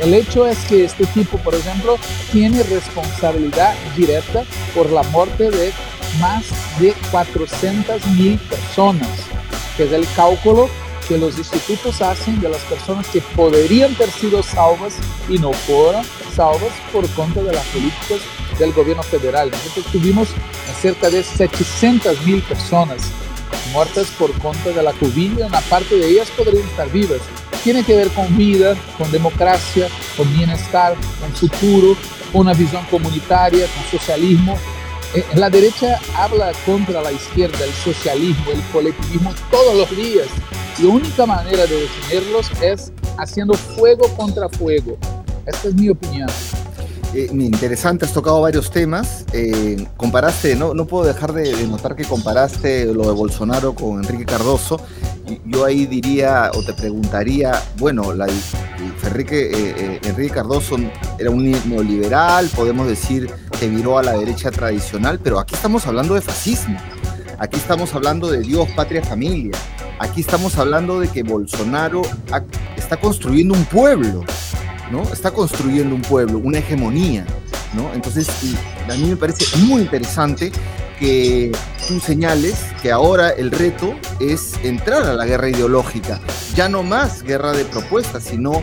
El 0.00 0.14
hecho 0.14 0.46
es 0.46 0.58
que 0.64 0.84
este 0.84 1.06
tipo, 1.06 1.38
por 1.38 1.54
ejemplo, 1.54 1.98
tiene 2.32 2.62
responsabilidad 2.62 3.74
directa 3.96 4.44
por 4.74 4.90
la 4.90 5.02
muerte 5.04 5.50
de 5.50 5.72
más 6.20 6.44
de 6.78 6.94
400 7.10 8.06
mil 8.08 8.38
personas, 8.38 9.10
que 9.76 9.84
es 9.84 9.92
el 9.92 10.06
cálculo 10.14 10.68
que 11.08 11.16
los 11.16 11.38
institutos 11.38 12.02
hacen 12.02 12.38
de 12.40 12.50
las 12.50 12.60
personas 12.62 13.06
que 13.08 13.20
podrían 13.34 13.94
haber 13.94 14.10
sido 14.10 14.42
salvas 14.42 14.94
y 15.28 15.38
no 15.38 15.52
fueron 15.52 16.04
salvas 16.36 16.72
por 16.92 17.08
cuenta 17.10 17.42
de 17.42 17.52
las 17.52 17.64
políticas 17.66 18.20
del 18.58 18.72
gobierno 18.72 19.02
federal. 19.02 19.50
Nosotros 19.50 19.86
tuvimos 19.86 20.28
cerca 20.80 21.08
de 21.08 21.22
700 21.22 22.24
mil 22.26 22.42
personas 22.42 23.10
muertas 23.72 24.08
por 24.18 24.32
cuenta 24.38 24.70
de 24.70 24.82
la 24.82 24.92
COVID, 24.92 25.44
una 25.44 25.60
parte 25.62 25.96
de 25.96 26.08
ellas 26.08 26.28
podrían 26.36 26.66
estar 26.66 26.90
vivas. 26.90 27.20
Tiene 27.64 27.82
que 27.82 27.96
ver 27.96 28.08
con 28.10 28.36
vida, 28.36 28.76
con 28.96 29.10
democracia, 29.10 29.88
con 30.16 30.32
bienestar, 30.32 30.94
con 31.20 31.32
futuro, 31.32 31.96
con 32.32 32.42
una 32.42 32.54
visión 32.54 32.84
comunitaria, 32.90 33.66
con 33.66 33.98
socialismo. 33.98 34.56
Eh, 35.14 35.24
la 35.34 35.50
derecha 35.50 35.98
habla 36.14 36.52
contra 36.64 37.02
la 37.02 37.12
izquierda, 37.12 37.64
el 37.64 37.72
socialismo, 37.72 38.44
el 38.52 38.62
colectivismo 38.72 39.34
todos 39.50 39.74
los 39.74 39.96
días. 39.96 40.28
La 40.80 40.90
única 40.90 41.26
manera 41.26 41.66
de 41.66 41.88
detenerlos 41.88 42.52
es 42.62 42.92
haciendo 43.16 43.54
fuego 43.54 44.06
contra 44.16 44.48
fuego. 44.48 44.96
Esta 45.44 45.68
es 45.68 45.74
mi 45.74 45.88
opinión. 45.88 46.28
Eh, 47.14 47.28
interesante, 47.32 48.04
has 48.04 48.12
tocado 48.12 48.42
varios 48.42 48.70
temas. 48.70 49.24
Eh, 49.32 49.88
comparaste, 49.96 50.54
no, 50.54 50.74
no 50.74 50.86
puedo 50.86 51.04
dejar 51.04 51.32
de, 51.32 51.66
notar 51.66 51.96
que 51.96 52.04
comparaste 52.04 52.84
lo 52.94 53.08
de 53.08 53.12
Bolsonaro 53.12 53.74
con 53.74 54.04
Enrique 54.04 54.24
Cardoso. 54.24 54.80
yo 55.46 55.64
ahí 55.64 55.86
diría 55.86 56.52
o 56.54 56.62
te 56.62 56.74
preguntaría, 56.74 57.60
bueno, 57.78 58.12
Enrique, 59.04 59.50
eh, 59.52 60.00
Enrique 60.04 60.32
Cardoso 60.32 60.76
era 61.18 61.30
un 61.30 61.50
neoliberal, 61.50 62.48
podemos 62.54 62.86
decir 62.86 63.28
que 63.58 63.68
viró 63.68 63.98
a 63.98 64.04
la 64.04 64.12
derecha 64.12 64.52
tradicional, 64.52 65.18
pero 65.18 65.40
aquí 65.40 65.56
estamos 65.56 65.86
hablando 65.88 66.14
de 66.14 66.20
fascismo. 66.20 66.78
Aquí 67.38 67.56
estamos 67.56 67.92
hablando 67.94 68.30
de 68.30 68.42
Dios, 68.42 68.68
patria, 68.76 69.02
familia. 69.02 69.56
Aquí 69.98 70.20
estamos 70.20 70.56
hablando 70.58 71.00
de 71.00 71.08
que 71.08 71.22
Bolsonaro 71.22 72.02
está 72.76 72.96
construyendo 72.96 73.54
un 73.54 73.64
pueblo 73.64 74.24
¿no? 74.90 75.02
Está 75.12 75.30
construyendo 75.30 75.94
un 75.94 76.02
pueblo, 76.02 76.38
una 76.38 76.58
hegemonía, 76.58 77.26
¿no? 77.74 77.92
Entonces, 77.94 78.28
a 78.88 78.94
mí 78.94 79.04
me 79.04 79.16
parece 79.16 79.44
muy 79.58 79.82
interesante 79.82 80.52
que 80.98 81.52
tú 81.86 82.00
señales 82.00 82.56
que 82.82 82.90
ahora 82.90 83.30
el 83.30 83.50
reto 83.50 83.94
es 84.20 84.54
entrar 84.64 85.04
a 85.04 85.14
la 85.14 85.26
guerra 85.26 85.48
ideológica, 85.48 86.20
ya 86.54 86.68
no 86.68 86.82
más 86.82 87.22
guerra 87.22 87.52
de 87.52 87.64
propuestas, 87.64 88.24
sino 88.24 88.62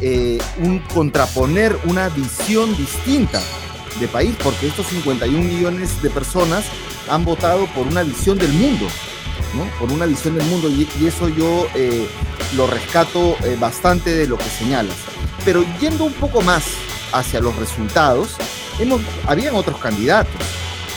eh, 0.00 0.38
un 0.62 0.78
contraponer 0.94 1.76
una 1.84 2.08
visión 2.08 2.74
distinta 2.76 3.40
de 4.00 4.08
país, 4.08 4.34
porque 4.42 4.68
estos 4.68 4.86
51 4.86 5.38
millones 5.38 6.02
de 6.02 6.10
personas 6.10 6.64
han 7.10 7.24
votado 7.24 7.66
por 7.74 7.86
una 7.86 8.02
visión 8.02 8.38
del 8.38 8.52
mundo, 8.52 8.86
¿no? 9.54 9.64
por 9.78 9.92
una 9.92 10.06
visión 10.06 10.36
del 10.36 10.46
mundo, 10.46 10.68
y, 10.68 10.88
eso 11.06 11.28
yo 11.28 11.66
eh, 11.74 12.06
lo 12.56 12.66
rescato 12.66 13.36
eh, 13.44 13.56
bastante 13.58 14.14
de 14.14 14.26
lo 14.26 14.36
que 14.36 14.44
señalas. 14.44 14.96
Pero 15.44 15.64
yendo 15.80 16.04
un 16.04 16.12
poco 16.12 16.42
más 16.42 16.64
hacia 17.12 17.40
los 17.40 17.54
resultados, 17.56 18.36
hemos, 18.78 19.00
habían 19.26 19.54
otros 19.54 19.78
candidatos 19.78 20.40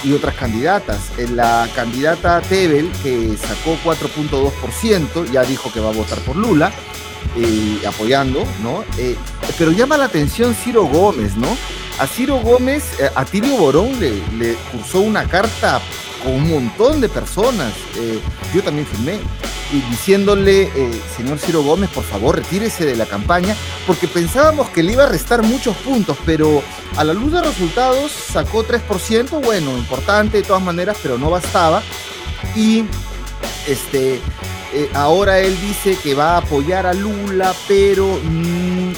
y 0.03 0.13
otras 0.13 0.35
candidatas. 0.35 1.11
La 1.31 1.67
candidata 1.75 2.41
Tebel, 2.41 2.91
que 3.03 3.35
sacó 3.37 3.77
4.2%, 3.83 5.31
ya 5.31 5.43
dijo 5.43 5.71
que 5.71 5.79
va 5.79 5.89
a 5.89 5.93
votar 5.93 6.19
por 6.19 6.35
Lula, 6.35 6.71
eh, 7.35 7.81
apoyando, 7.87 8.43
¿no? 8.63 8.83
Eh, 8.97 9.15
pero 9.57 9.71
llama 9.71 9.97
la 9.97 10.05
atención 10.05 10.55
Ciro 10.55 10.85
Gómez, 10.85 11.35
¿no? 11.35 11.47
A 11.99 12.07
Ciro 12.07 12.37
Gómez, 12.37 12.99
eh, 12.99 13.09
a 13.13 13.25
Tilio 13.25 13.57
Borón 13.57 13.99
le, 13.99 14.11
le 14.37 14.53
cursó 14.71 15.01
una 15.01 15.27
carta 15.27 15.81
un 16.27 16.49
montón 16.49 17.01
de 17.01 17.09
personas. 17.09 17.73
yo 18.53 18.63
también 18.63 18.85
firmé 18.87 19.19
y 19.71 19.81
diciéndole, 19.89 20.63
eh, 20.63 21.01
señor 21.15 21.39
Ciro 21.39 21.61
Gómez, 21.61 21.89
por 21.89 22.03
favor, 22.03 22.35
retírese 22.35 22.85
de 22.85 22.95
la 22.95 23.05
campaña, 23.05 23.55
porque 23.85 24.07
pensábamos 24.07 24.69
que 24.69 24.81
le 24.81 24.93
iba 24.93 25.03
a 25.03 25.09
restar 25.09 25.43
muchos 25.43 25.75
puntos, 25.77 26.17
pero 26.25 26.63
a 26.95 27.03
la 27.03 27.13
luz 27.13 27.33
de 27.33 27.41
resultados 27.41 28.11
sacó 28.11 28.65
3%, 28.65 29.41
bueno, 29.41 29.77
importante 29.77 30.37
de 30.37 30.43
todas 30.43 30.63
maneras, 30.63 30.97
pero 31.01 31.17
no 31.17 31.29
bastaba. 31.29 31.81
Y 32.55 32.85
este, 33.67 34.21
eh, 34.73 34.89
ahora 34.93 35.39
él 35.39 35.59
dice 35.59 35.97
que 36.01 36.15
va 36.15 36.35
a 36.35 36.37
apoyar 36.37 36.85
a 36.85 36.93
Lula, 36.93 37.53
pero 37.67 38.19
mm, 38.23 38.93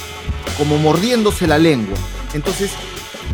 como 0.56 0.78
mordiéndose 0.78 1.48
la 1.48 1.58
lengua. 1.58 1.96
Entonces, 2.32 2.70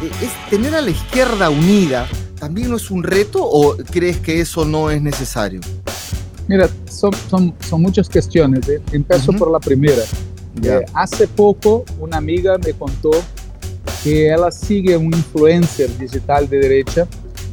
eh, 0.03 0.11
¿es 0.23 0.51
tener 0.51 0.75
a 0.75 0.81
la 0.81 0.91
izquierda 0.91 1.51
unida 1.51 2.09
también 2.39 2.71
no 2.71 2.77
es 2.77 2.91
un 2.91 3.03
reto 3.03 3.39
o 3.43 3.77
crees 3.91 4.19
que 4.19 4.41
eso 4.41 4.65
no 4.65 4.91
es 4.91 5.01
necesario? 5.03 5.61
Mira, 6.49 6.69
son, 6.89 7.13
son, 7.29 7.55
son 7.69 7.83
muchas 7.83 8.09
cuestiones. 8.09 8.69
¿eh? 8.69 8.81
Empiezo 8.93 9.33
por 9.33 9.51
la 9.51 9.59
primera. 9.59 10.03
Eh, 10.63 10.85
hace 10.95 11.27
poco 11.27 11.85
una 11.99 12.17
amiga 12.17 12.57
me 12.59 12.73
contó 12.73 13.11
que 14.03 14.33
ella 14.33 14.51
sigue 14.51 14.97
un 14.97 15.13
influencer 15.13 15.97
digital 15.99 16.49
de 16.49 16.59
derecha, 16.59 17.07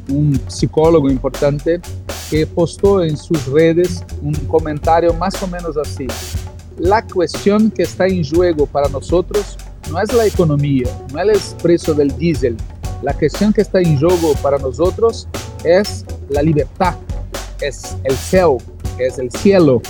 un 0.09 0.39
psicólogo 0.47 1.09
importante, 1.09 1.81
que 2.29 2.47
postó 2.47 3.03
en 3.03 3.17
sus 3.17 3.45
redes 3.47 4.03
un 4.21 4.33
comentario 4.33 5.13
más 5.13 5.41
o 5.43 5.47
menos 5.47 5.75
así. 5.77 6.07
La 6.77 7.05
cuestión 7.05 7.69
que 7.71 7.83
está 7.83 8.07
en 8.07 8.23
juego 8.27 8.65
para 8.65 8.87
nosotros 8.89 9.57
no 9.91 9.99
es 9.99 10.13
la 10.13 10.25
economía, 10.25 10.87
no 11.11 11.19
es 11.21 11.51
el 11.51 11.57
precio 11.61 11.93
del 11.93 12.15
diésel. 12.17 12.57
La 13.03 13.13
cuestión 13.13 13.51
que 13.51 13.61
está 13.61 13.81
en 13.81 13.99
juego 13.99 14.33
para 14.41 14.57
nosotros 14.57 15.27
es 15.65 16.05
la 16.29 16.41
libertad, 16.41 16.95
es 17.59 17.97
el 18.05 18.15
cielo, 18.15 18.59
es 18.97 19.19
el 19.19 19.29
cielo, 19.29 19.81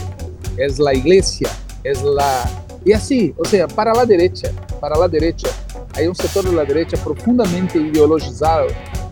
es 0.57 0.79
la 0.79 0.95
iglesia, 0.95 1.47
es 1.83 2.01
la... 2.01 2.49
Y 2.83 2.91
así, 2.91 3.31
o 3.37 3.45
sea, 3.45 3.67
para 3.67 3.93
la 3.93 4.07
derecha, 4.07 4.49
para 4.81 4.97
la 4.97 5.07
derecha, 5.07 5.47
hay 5.93 6.07
un 6.07 6.15
sector 6.15 6.43
de 6.43 6.53
la 6.53 6.65
derecha 6.65 6.97
profundamente 7.03 7.77
ideologizado 7.77 8.65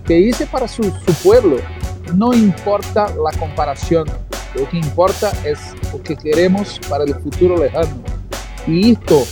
que 0.04 0.16
dice 0.16 0.48
para 0.48 0.68
su, 0.68 0.82
su 0.82 1.14
pueblo, 1.24 1.58
no 2.16 2.34
importa 2.34 3.14
la 3.24 3.38
comparación, 3.38 4.08
lo 4.56 4.68
que 4.68 4.78
importa 4.78 5.32
es 5.46 5.60
lo 5.94 6.02
que 6.02 6.16
queremos 6.16 6.80
para 6.90 7.04
el 7.04 7.14
futuro 7.14 7.56
lejano. 7.56 8.02
Y 8.66 8.94
esto 8.94 9.28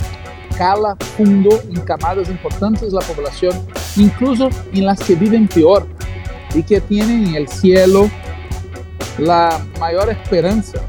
cala 0.59 0.97
fundo 1.15 1.49
en 1.69 1.79
camadas 1.81 2.29
importantes 2.29 2.91
la 2.91 2.99
población, 2.99 3.65
incluso 3.95 4.49
en 4.73 4.85
las 4.85 4.99
que 4.99 5.15
viven 5.15 5.47
peor 5.47 5.87
y 6.53 6.61
que 6.63 6.81
tienen 6.81 7.33
el 7.33 7.47
cielo 7.47 8.11
la 9.17 9.65
mayor 9.79 10.09
esperanza. 10.09 10.79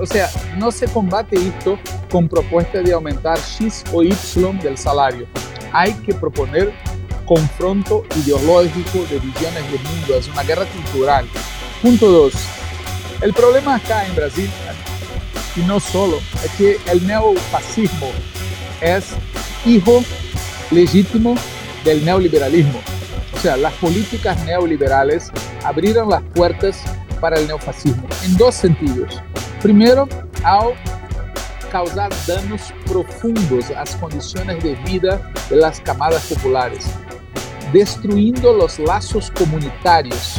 O 0.00 0.06
sea, 0.06 0.30
no 0.58 0.70
se 0.70 0.86
combate 0.86 1.34
esto 1.36 1.76
con 2.08 2.28
propuesta 2.28 2.82
de 2.82 2.92
aumentar 2.92 3.36
X 3.36 3.82
o 3.92 4.04
Y 4.04 4.14
del 4.62 4.78
salario. 4.78 5.26
Hay 5.72 5.92
que 5.94 6.14
proponer 6.14 6.72
confronto 7.26 8.04
ideológico 8.24 8.98
de 9.10 9.18
visiones 9.18 9.72
del 9.72 9.82
mundo, 9.82 10.14
es 10.16 10.28
una 10.28 10.44
guerra 10.44 10.66
cultural. 10.66 11.26
Punto 11.82 12.08
2. 12.08 12.32
El 13.22 13.32
problema 13.34 13.74
acá 13.74 14.06
en 14.06 14.14
Brasil, 14.14 14.50
y 15.56 15.60
no 15.62 15.80
solo, 15.80 16.18
es 16.44 16.50
que 16.52 16.78
el 16.92 17.04
neofascismo 17.06 18.08
es 18.80 19.06
hijo 19.64 20.02
legítimo 20.70 21.34
del 21.84 22.04
neoliberalismo. 22.04 22.80
O 23.32 23.38
sea, 23.38 23.56
las 23.56 23.72
políticas 23.74 24.42
neoliberales 24.44 25.30
abrieron 25.64 26.08
las 26.08 26.22
puertas 26.34 26.82
para 27.20 27.38
el 27.38 27.46
neofascismo 27.46 28.06
en 28.24 28.36
dos 28.36 28.54
sentidos. 28.54 29.22
Primero, 29.62 30.08
al 30.42 30.74
causar 31.70 32.12
danos 32.26 32.72
profundos 32.86 33.70
a 33.70 33.80
las 33.80 33.96
condiciones 33.96 34.62
de 34.62 34.74
vida 34.76 35.20
de 35.50 35.56
las 35.56 35.80
camadas 35.80 36.24
populares, 36.26 36.86
destruyendo 37.72 38.52
los 38.52 38.78
lazos 38.78 39.30
comunitarios 39.32 40.36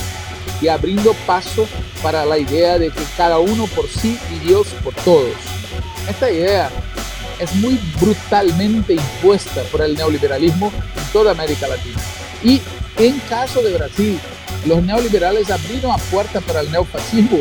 y 0.61 0.67
abriendo 0.67 1.13
paso 1.27 1.67
para 2.01 2.25
la 2.25 2.37
idea 2.37 2.79
de 2.79 2.89
que 2.89 3.03
cada 3.17 3.39
uno 3.39 3.65
por 3.75 3.87
sí 3.87 4.17
y 4.33 4.47
Dios 4.47 4.67
por 4.83 4.93
todos. 4.95 5.33
Esta 6.07 6.31
idea 6.31 6.69
es 7.39 7.53
muy 7.55 7.79
brutalmente 7.99 8.93
impuesta 8.93 9.61
por 9.71 9.81
el 9.81 9.95
neoliberalismo 9.95 10.71
en 10.95 11.03
toda 11.11 11.31
América 11.31 11.67
Latina. 11.67 11.99
Y 12.43 12.61
en 12.97 13.19
caso 13.21 13.61
de 13.61 13.73
Brasil, 13.73 14.19
los 14.65 14.81
neoliberales 14.83 15.51
abrieron 15.51 15.91
la 15.91 15.97
puerta 15.97 16.41
para 16.41 16.61
el 16.61 16.71
neofascismo 16.71 17.39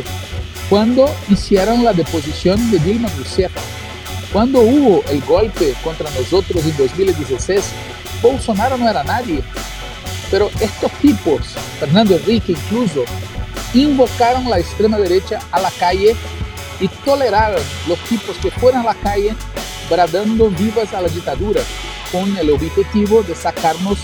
cuando 0.68 1.14
hicieron 1.28 1.84
la 1.84 1.92
deposición 1.92 2.70
de 2.70 2.78
Dilma 2.78 3.08
Rousseff. 3.16 3.52
Cuando 4.32 4.60
hubo 4.60 5.04
el 5.10 5.20
golpe 5.22 5.74
contra 5.84 6.10
nosotros 6.10 6.64
en 6.64 6.76
2016, 6.76 7.62
Bolsonaro 8.20 8.76
no 8.76 8.88
era 8.88 9.04
nadie. 9.04 9.42
Pero 10.30 10.50
estos 10.60 10.90
tipos, 10.92 11.40
Fernando 11.78 12.16
Enrique 12.16 12.52
incluso, 12.52 13.04
invocaron 13.74 14.48
la 14.48 14.58
extrema 14.58 14.98
derecha 14.98 15.38
a 15.52 15.60
la 15.60 15.70
calle 15.72 16.16
y 16.80 16.88
toleraron 17.04 17.62
los 17.86 17.98
tipos 18.04 18.36
que 18.38 18.50
fueron 18.50 18.80
a 18.80 18.84
la 18.84 18.94
calle 18.94 19.34
bradando 19.94 20.50
vivas 20.50 20.92
a 20.92 21.00
la 21.00 21.08
dictadura 21.08 21.62
con 22.10 22.36
el 22.36 22.50
objetivo 22.50 23.22
de 23.22 23.34
sacarnos 23.36 23.98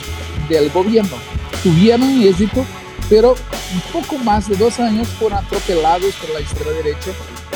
del 0.49 0.71
gobierno. 0.71 1.17
Tuvieron 1.65 2.23
éxito, 2.23 2.65
pero 3.09 3.35
un 3.75 3.81
poco 3.93 4.17
más 4.19 4.49
de 4.49 4.57
dos 4.57 4.79
años 4.79 5.09
fueron 5.09 5.39
atropelados 5.39 6.15
por 6.15 6.31
la 6.31 6.41
extrema 6.41 6.71
derecha 6.71 7.11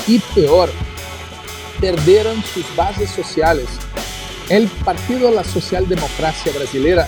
y 0.09 0.19
peor, 0.35 0.69
perdieron 1.81 2.43
sus 2.43 2.65
bases 2.75 3.09
sociales. 3.11 3.67
El 4.49 4.67
Partido 4.85 5.31
de 5.31 5.37
la 5.37 5.45
Socialdemocracia 5.45 6.53
Brasilera 6.53 7.07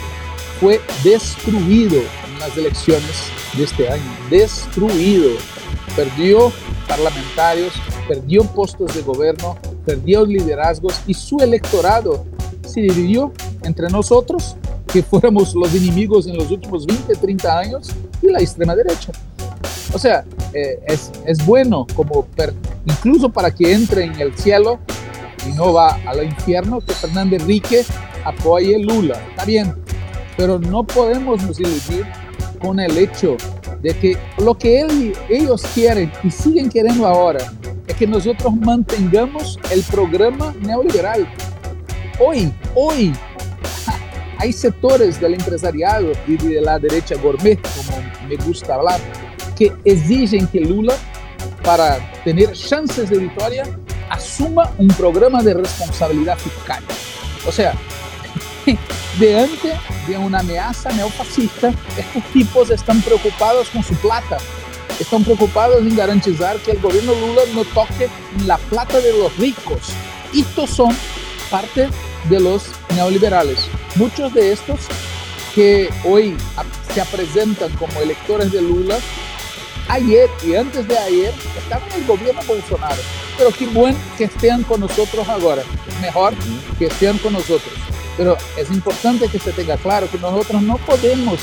fue 0.60 0.80
destruido 1.02 1.98
en 1.98 2.38
las 2.38 2.56
elecciones 2.56 3.30
de 3.54 3.64
este 3.64 3.88
año, 3.90 4.16
destruido. 4.30 5.30
Perdió 5.96 6.52
parlamentarios, 6.86 7.72
perdió 8.06 8.44
puestos 8.44 8.94
de 8.94 9.02
gobierno, 9.02 9.58
perdió 9.86 10.26
liderazgos 10.26 11.00
y 11.06 11.14
su 11.14 11.38
electorado 11.38 12.26
se 12.66 12.80
dividió 12.80 13.32
entre 13.62 13.88
nosotros, 13.88 14.56
que 14.92 15.02
fuéramos 15.02 15.54
los 15.54 15.72
enemigos 15.74 16.26
en 16.26 16.36
los 16.36 16.50
últimos 16.50 16.84
20, 16.84 17.14
30 17.14 17.58
años, 17.58 17.90
y 18.20 18.26
la 18.26 18.40
extrema 18.40 18.74
derecha. 18.74 19.12
O 19.94 19.98
sea, 19.98 20.24
eh, 20.52 20.82
es, 20.86 21.46
bueno 21.46 21.86
como 21.94 22.26
incluso 22.84 23.28
para 23.28 23.54
que 23.54 23.72
entre 23.72 24.04
en 24.04 24.20
el 24.20 24.36
cielo 24.36 24.78
y 25.48 25.52
no 25.52 25.72
va 25.72 25.98
al 26.06 26.24
infierno, 26.24 26.80
que 26.80 26.92
Fernando 26.92 27.36
Enrique 27.36 27.84
apoye 28.24 28.78
Lula. 28.78 29.20
Está 29.30 29.44
bien, 29.44 29.74
pero 30.36 30.58
no 30.58 30.84
podemos 30.84 31.42
nos 31.44 31.60
iludir 31.60 32.04
con 32.60 32.80
el 32.80 32.98
hecho 32.98 33.36
de 33.80 33.96
que 33.96 34.18
lo 34.38 34.56
que 34.56 35.14
ellos 35.28 35.62
quieren 35.74 36.10
y 36.24 36.30
siguen 36.30 36.68
queriendo 36.68 37.06
ahora 37.06 37.52
es 37.86 37.96
que 37.96 38.06
nosotros 38.06 38.54
mantengamos 38.56 39.58
el 39.70 39.82
programa 39.84 40.54
neoliberal. 40.60 41.28
Hoy, 42.18 42.52
hoy, 42.74 43.12
hay 44.38 44.52
sectores 44.52 45.20
del 45.20 45.34
empresariado 45.34 46.12
y 46.26 46.36
de 46.36 46.60
la 46.60 46.78
derecha 46.78 47.16
gourmet, 47.16 47.60
como 47.60 48.02
me 48.28 48.36
gusta 48.36 48.74
hablar, 48.74 49.00
que 49.56 49.72
exigen 49.84 50.46
que 50.48 50.60
Lula, 50.60 50.94
para 51.62 51.98
tener 52.22 52.52
chances 52.52 53.10
de 53.10 53.18
victoria, 53.18 53.64
asuma 54.10 54.70
un 54.78 54.88
programa 54.88 55.42
de 55.42 55.54
responsabilidad 55.54 56.38
fiscal. 56.38 56.82
O 57.46 57.52
sea, 57.52 57.74
de 59.18 59.48
de 60.06 60.18
una 60.18 60.40
amenaza 60.40 60.90
neofascista, 60.92 61.72
estos 61.96 62.22
tipos 62.32 62.70
están 62.70 63.00
preocupados 63.00 63.70
con 63.70 63.82
su 63.82 63.94
plata, 63.94 64.38
están 65.00 65.24
preocupados 65.24 65.78
en 65.78 65.96
garantizar 65.96 66.56
que 66.58 66.72
el 66.72 66.80
gobierno 66.80 67.12
Lula 67.14 67.42
no 67.54 67.64
toque 67.64 68.08
la 68.46 68.58
plata 68.58 69.00
de 69.00 69.12
los 69.18 69.36
ricos. 69.36 69.92
Estos 70.34 70.70
son 70.70 70.94
parte 71.50 71.88
de 72.28 72.40
los 72.40 72.64
neoliberales. 72.94 73.68
Muchos 73.94 74.32
de 74.34 74.52
estos 74.52 74.80
que 75.54 75.90
hoy 76.04 76.36
se 76.94 77.04
presentan 77.04 77.72
como 77.76 78.00
electores 78.00 78.52
de 78.52 78.62
Lula, 78.62 78.98
ayer 79.88 80.28
y 80.44 80.54
antes 80.54 80.86
de 80.86 80.98
ayer 80.98 81.34
estaban 81.56 81.88
en 81.92 82.00
el 82.00 82.06
gobierno 82.06 82.40
Bolsonaro. 82.46 83.02
Pero 83.38 83.50
qué 83.50 83.66
bueno 83.66 83.98
que 84.16 84.24
estén 84.24 84.62
con 84.62 84.80
nosotros 84.80 85.28
ahora. 85.28 85.62
Mejor 86.00 86.34
que 86.78 86.86
estén 86.86 87.18
con 87.18 87.34
nosotros. 87.34 87.72
Pero 88.16 88.36
es 88.56 88.70
importante 88.70 89.28
que 89.28 89.38
se 89.38 89.52
tenga 89.52 89.76
claro 89.76 90.10
que 90.10 90.18
nosotros 90.18 90.62
no 90.62 90.78
podemos 90.78 91.38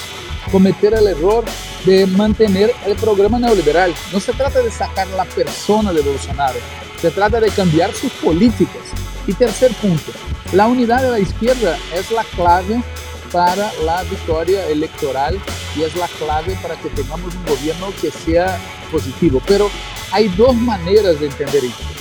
cometer 0.51 0.93
el 0.93 1.07
error 1.07 1.43
de 1.85 2.05
mantener 2.05 2.71
el 2.85 2.95
programa 2.95 3.39
neoliberal. 3.39 3.93
No 4.11 4.19
se 4.19 4.33
trata 4.33 4.61
de 4.61 4.71
sacar 4.71 5.07
la 5.07 5.25
persona 5.25 5.91
de 5.91 6.01
Bolsonaro, 6.01 6.59
se 7.01 7.11
trata 7.11 7.39
de 7.39 7.49
cambiar 7.49 7.93
sus 7.93 8.11
políticas. 8.13 8.83
Y 9.25 9.33
tercer 9.33 9.73
punto, 9.75 10.11
la 10.51 10.67
unidad 10.67 11.01
de 11.01 11.11
la 11.11 11.19
izquierda 11.19 11.77
es 11.93 12.11
la 12.11 12.23
clave 12.23 12.83
para 13.31 13.71
la 13.83 14.03
victoria 14.03 14.67
electoral 14.67 15.39
y 15.75 15.81
es 15.81 15.95
la 15.95 16.07
clave 16.07 16.57
para 16.61 16.75
que 16.75 16.89
tengamos 16.89 17.33
un 17.33 17.45
gobierno 17.45 17.87
que 18.01 18.11
sea 18.11 18.59
positivo. 18.91 19.41
Pero 19.47 19.69
hay 20.11 20.27
dos 20.29 20.55
maneras 20.55 21.19
de 21.19 21.27
entender 21.27 21.65
esto. 21.65 21.92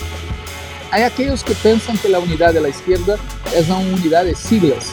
Hay 0.93 1.05
aquellos 1.05 1.43
que 1.43 1.55
piensan 1.55 1.97
que 1.97 2.11
la 2.11 2.19
unidad 2.19 2.53
de 2.53 2.61
la 2.61 2.69
izquierda 2.69 3.17
es 3.57 3.67
una 3.67 3.79
unidad 3.79 4.27
de 4.27 4.35
siglas. 4.35 4.91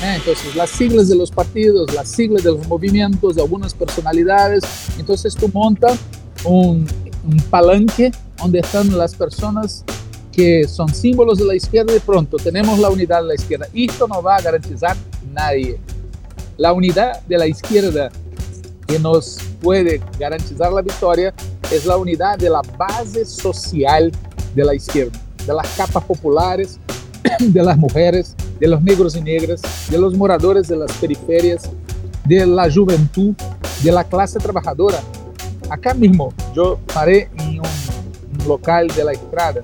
¿eh? 0.00 0.14
Entonces, 0.14 0.54
las 0.54 0.70
siglas 0.70 1.08
de 1.08 1.16
los 1.16 1.32
partidos, 1.32 1.92
las 1.92 2.08
siglas 2.08 2.44
de 2.44 2.52
los 2.52 2.68
movimientos, 2.68 3.34
de 3.34 3.42
algunas 3.42 3.74
personalidades. 3.74 4.62
Entonces, 4.96 5.34
tú 5.34 5.50
montas 5.52 5.98
un, 6.44 6.86
un 7.26 7.36
palanque 7.50 8.12
donde 8.38 8.60
están 8.60 8.96
las 8.96 9.16
personas 9.16 9.84
que 10.30 10.68
son 10.68 10.94
símbolos 10.94 11.38
de 11.38 11.46
la 11.46 11.56
izquierda 11.56 11.96
y 11.96 11.98
pronto 11.98 12.36
tenemos 12.36 12.78
la 12.78 12.90
unidad 12.90 13.22
de 13.22 13.26
la 13.26 13.34
izquierda. 13.34 13.66
Esto 13.74 14.06
no 14.06 14.22
va 14.22 14.36
a 14.36 14.40
garantizar 14.40 14.96
nadie. 15.32 15.80
La 16.58 16.72
unidad 16.72 17.22
de 17.22 17.38
la 17.38 17.48
izquierda 17.48 18.08
que 18.86 19.00
nos 19.00 19.38
puede 19.60 20.00
garantizar 20.16 20.72
la 20.72 20.82
victoria 20.82 21.34
es 21.72 21.86
la 21.86 21.96
unidad 21.96 22.38
de 22.38 22.50
la 22.50 22.62
base 22.78 23.24
social 23.24 24.12
de 24.54 24.64
la 24.64 24.76
izquierda 24.76 25.23
de 25.46 25.54
las 25.54 25.68
capas 25.76 26.04
populares, 26.04 26.78
de 27.38 27.62
las 27.62 27.76
mujeres, 27.76 28.34
de 28.58 28.68
los 28.68 28.82
negros 28.82 29.16
y 29.16 29.20
negras, 29.20 29.62
de 29.90 29.98
los 29.98 30.16
moradores 30.16 30.68
de 30.68 30.76
las 30.76 30.92
periferias, 30.92 31.70
de 32.24 32.46
la 32.46 32.70
juventud, 32.70 33.34
de 33.82 33.92
la 33.92 34.04
clase 34.04 34.38
trabajadora. 34.38 34.98
Acá 35.70 35.94
mismo 35.94 36.32
yo 36.54 36.78
paré 36.92 37.28
en 37.38 37.60
un, 37.60 37.84
local 38.46 38.88
de 38.88 39.04
la 39.04 39.12
estrada 39.12 39.62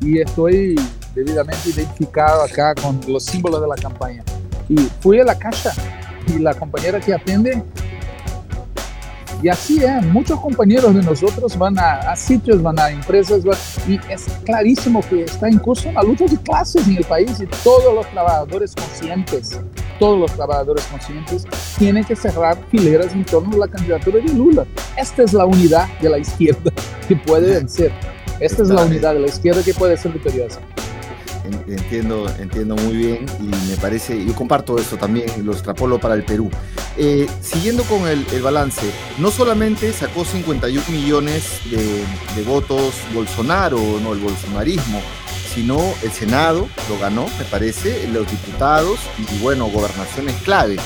y 0.00 0.20
estoy 0.20 0.74
debidamente 1.14 1.68
identificado 1.68 2.42
acá 2.42 2.74
con 2.74 2.98
los 3.06 3.24
símbolos 3.24 3.60
de 3.60 3.68
la 3.68 3.74
campaña. 3.74 4.24
Y 4.68 4.76
fui 5.00 5.20
a 5.20 5.24
la 5.24 5.38
casa 5.38 5.74
y 6.28 6.38
la 6.38 6.54
compañera 6.54 6.98
que 7.00 7.12
atiende 7.12 7.62
y 9.42 9.48
así 9.48 9.82
es, 9.82 10.04
muchos 10.06 10.38
compañeros 10.40 10.94
de 10.94 11.02
nosotros 11.02 11.58
van 11.58 11.76
a, 11.78 12.14
sitios, 12.14 12.62
van 12.62 12.78
a 12.78 12.90
empresas, 12.90 13.42
y 13.88 13.98
es 14.08 14.26
clarísimo 14.44 15.00
que 15.00 15.24
está 15.24 15.48
en 15.48 15.58
curso 15.58 15.88
una 15.88 16.02
lucha 16.02 16.26
de 16.26 16.36
clases 16.38 16.86
en 16.86 16.98
el 16.98 17.04
país 17.04 17.40
y 17.40 17.46
todos 17.64 17.92
los 17.92 18.08
trabajadores 18.10 18.72
conscientes, 18.74 19.60
todos 19.98 20.20
los 20.20 20.32
trabajadores 20.32 20.84
conscientes 20.84 21.44
tienen 21.76 22.04
que 22.04 22.14
cerrar 22.14 22.56
fileras 22.70 23.12
en 23.12 23.24
torno 23.24 23.56
a 23.56 23.66
la 23.66 23.68
candidatura 23.68 24.18
de 24.18 24.32
Lula. 24.32 24.64
Esta 24.96 25.24
es 25.24 25.32
la 25.32 25.44
unidad 25.44 25.88
de 26.00 26.08
la 26.08 26.18
izquierda 26.18 26.70
que 27.08 27.16
puede 27.16 27.54
vencer. 27.54 27.92
Esta 28.38 28.62
es 28.62 28.68
la 28.68 28.84
unidad 28.84 29.14
de 29.14 29.20
la 29.20 29.26
izquierda 29.26 29.62
que 29.62 29.74
puede 29.74 29.96
ser 29.96 30.12
victoriosa. 30.12 30.60
Entiendo, 31.44 32.26
entiendo 32.38 32.76
muy 32.76 32.96
bien 32.96 33.26
y 33.40 33.70
me 33.70 33.76
parece, 33.76 34.24
yo 34.24 34.34
comparto 34.34 34.78
eso 34.78 34.96
también, 34.96 35.28
lo 35.44 35.52
extrapolo 35.52 35.98
para 35.98 36.14
el 36.14 36.24
Perú. 36.24 36.50
Eh, 36.96 37.26
siguiendo 37.40 37.82
con 37.84 38.06
el, 38.06 38.24
balance, 38.42 38.82
no 39.18 39.30
solamente 39.30 39.92
sacó 39.92 40.24
51 40.24 40.84
millones 40.90 41.60
de, 41.70 42.42
votos 42.42 42.94
Bolsonaro, 43.14 43.78
no 44.02 44.12
el 44.12 44.18
bolsonarismo, 44.18 45.00
sino 45.54 45.78
el 46.02 46.10
Senado 46.12 46.68
lo 46.88 46.98
ganó, 46.98 47.26
me 47.38 47.44
parece, 47.44 48.08
los 48.08 48.30
diputados 48.30 49.00
y 49.18 49.38
bueno, 49.38 49.66
gobernaciones 49.66 50.34
clave. 50.42 50.76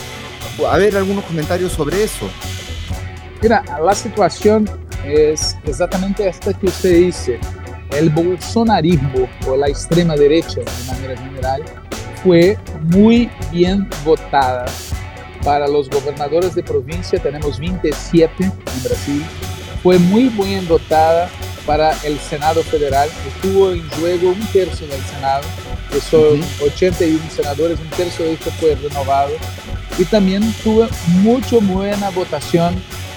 A 0.68 0.76
ver, 0.76 0.96
algunos 0.96 1.24
comentarios 1.24 1.72
sobre 1.72 2.02
eso. 2.02 2.28
Mira, 3.42 3.62
la 3.82 3.94
situación 3.94 4.68
es 5.04 5.56
exactamente 5.64 6.26
esta 6.28 6.52
que 6.52 6.66
usted 6.66 6.96
dice. 6.96 7.38
El 7.96 8.10
bolsonarismo 8.10 9.26
o 9.48 9.56
la 9.56 9.68
extrema 9.68 10.14
derecha, 10.16 10.60
de 10.60 10.86
manera 10.86 11.16
general, 11.16 11.62
fue 12.22 12.58
muy 12.82 13.30
bien 13.50 13.88
votada 14.04 14.66
para 15.42 15.66
los 15.66 15.88
gobernadores 15.88 16.54
de 16.54 16.62
provincia. 16.62 17.18
Tenemos 17.18 17.58
27 17.58 18.44
en 18.44 18.82
Brasil. 18.84 19.24
Fue 19.82 19.98
muy 19.98 20.28
bien 20.28 20.68
votada 20.68 21.30
para 21.64 21.92
el 22.04 22.18
Senado 22.18 22.62
Federal. 22.64 23.08
Estuvo 23.26 23.70
en 23.70 23.88
juego 23.90 24.28
un 24.28 24.46
tercio 24.48 24.86
del 24.88 25.00
Senado, 25.02 25.44
que 25.90 26.00
son 26.00 26.42
81 26.62 27.18
senadores, 27.34 27.80
un 27.80 27.90
tercio 27.90 28.26
de 28.26 28.34
esto 28.34 28.50
fue 28.60 28.74
renovado. 28.74 29.32
Y 29.96 30.04
también 30.04 30.52
tuvo 30.62 30.86
mucho 31.22 31.62
buena 31.62 32.10
votación 32.10 32.74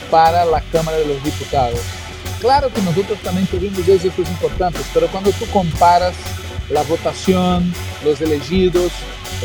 para 0.09 0.45
la 0.45 0.61
Cámara 0.71 0.97
de 0.97 1.05
los 1.05 1.21
Diputados. 1.21 1.98
Claro 2.39 2.71
que 2.73 2.81
nosotros 2.81 3.19
también 3.19 3.47
tuvimos 3.47 3.87
éxitos 3.87 4.27
importantes, 4.29 4.85
pero 4.93 5.07
cuando 5.07 5.31
tú 5.31 5.45
comparas 5.47 6.15
la 6.69 6.83
votación, 6.83 7.73
los 8.05 8.21
elegidos, 8.21 8.91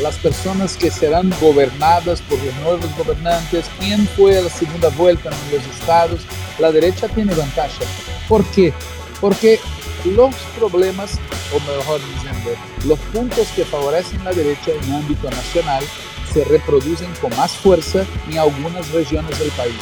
las 0.01 0.15
personas 0.17 0.77
que 0.77 0.89
serán 0.91 1.31
gobernadas 1.41 2.21
por 2.21 2.41
los 2.43 2.53
nuevos 2.55 2.97
gobernantes, 2.97 3.65
quién 3.79 4.07
fue 4.15 4.37
a 4.37 4.41
la 4.43 4.49
segunda 4.49 4.89
vuelta 4.89 5.29
en 5.29 5.57
los 5.57 5.65
estados, 5.67 6.21
la 6.59 6.71
derecha 6.71 7.07
tiene 7.09 7.33
ventaja. 7.33 7.83
¿Por 8.29 8.45
qué? 8.45 8.73
Porque 9.19 9.59
los 10.05 10.35
problemas, 10.57 11.19
o 11.53 11.59
mejor 11.77 11.99
diciendo, 12.13 12.51
los 12.85 12.99
puntos 13.11 13.47
que 13.55 13.65
favorecen 13.65 14.23
la 14.23 14.31
derecha 14.31 14.71
en 14.71 14.93
ámbito 14.93 15.29
nacional 15.29 15.83
se 16.33 16.43
reproducen 16.45 17.11
con 17.21 17.35
más 17.35 17.53
fuerza 17.53 18.05
en 18.29 18.37
algunas 18.37 18.89
regiones 18.91 19.37
del 19.39 19.49
país. 19.51 19.75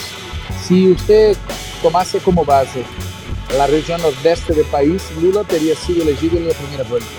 Si 0.68 0.92
usted 0.92 1.36
tomase 1.84 2.20
como 2.20 2.46
base 2.46 2.84
la 3.58 3.68
región 3.68 4.02
nordeste 4.02 4.54
del 4.54 4.66
país, 4.66 5.04
Lula 5.22 5.44
teria 5.44 5.76
sido 5.76 6.02
elegido 6.02 6.38
en 6.38 6.48
la 6.48 6.54
primera 6.54 6.84
vuelta. 6.86 7.10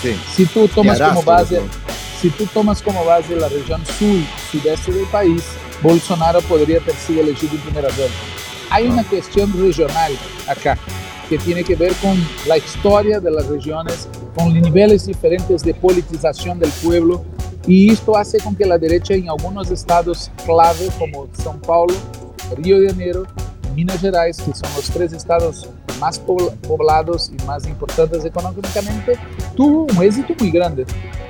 Sí. 0.00 0.16
Si 0.34 0.46
tú 0.46 0.68
tomas 0.68 0.98
como 0.98 1.22
base, 1.22 1.60
si 2.20 2.30
tú 2.30 2.46
tomas 2.46 2.80
como 2.80 3.04
base 3.04 3.36
la 3.36 3.48
región 3.48 3.84
sur 3.84 4.22
sudeste 4.50 4.92
del 4.92 5.06
país, 5.06 5.42
Bolsonaro 5.82 6.40
podría 6.42 6.78
ter 6.80 6.94
sido 6.94 7.20
elegido 7.20 7.54
en 7.54 7.60
primera 7.60 7.88
vuelta. 7.88 8.14
Hay 8.70 8.86
una 8.86 9.04
cuestión 9.04 9.52
regional 9.60 10.16
acá 10.46 10.78
que 11.28 11.36
tiene 11.36 11.64
que 11.64 11.74
ver 11.74 11.92
con 11.96 12.16
la 12.46 12.56
historia 12.56 13.20
de 13.20 13.30
las 13.30 13.46
regiones, 13.48 14.08
con 14.34 14.54
niveles 14.54 15.06
diferentes 15.06 15.62
de 15.62 15.74
politización 15.74 16.58
del 16.58 16.70
pueblo 16.70 17.22
y 17.66 17.92
esto 17.92 18.16
hace 18.16 18.38
con 18.38 18.54
que 18.54 18.64
la 18.64 18.78
derecha 18.78 19.14
en 19.14 19.28
algunos 19.28 19.70
estados 19.70 20.30
clave 20.46 20.88
como 20.98 21.26
São 21.28 21.60
Paulo 21.60 21.94
Río 22.56 22.80
de 22.80 22.88
Janeiro, 22.88 23.26
Minas 23.74 24.00
Gerais, 24.00 24.36
que 24.36 24.54
son 24.54 24.70
los 24.76 24.90
tres 24.90 25.12
estados 25.12 25.68
más 25.98 26.18
poblados 26.18 27.30
y 27.30 27.42
más 27.44 27.66
importantes 27.66 28.24
económicamente, 28.24 29.18
tuvo 29.56 29.84
un 29.84 30.02
éxito 30.02 30.34
muy 30.38 30.50
grande. 30.50 30.84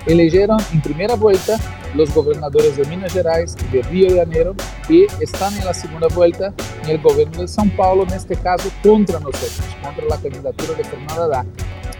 Eligieron 0.07 0.59
en 0.73 0.81
primera 0.81 1.15
vuelta 1.15 1.59
los 1.95 2.13
gobernadores 2.15 2.77
de 2.77 2.85
Minas 2.87 3.13
Gerais 3.13 3.55
y 3.69 3.77
de 3.77 3.83
Río 3.83 4.13
de 4.13 4.21
Janeiro 4.21 4.55
y 4.89 5.05
están 5.21 5.57
en 5.59 5.65
la 5.65 5.75
segunda 5.75 6.09
vuelta 6.09 6.53
en 6.83 6.91
el 6.91 7.03
gobierno 7.03 7.41
de 7.41 7.47
São 7.47 7.71
Paulo, 7.77 8.05
en 8.05 8.15
este 8.15 8.35
caso 8.37 8.71
contra 8.83 9.21
nosotros, 9.21 9.61
contra 9.83 10.05
la 10.07 10.17
candidatura 10.17 10.75
de 10.75 10.85
Fernando 10.85 11.23
Haddad. 11.23 11.47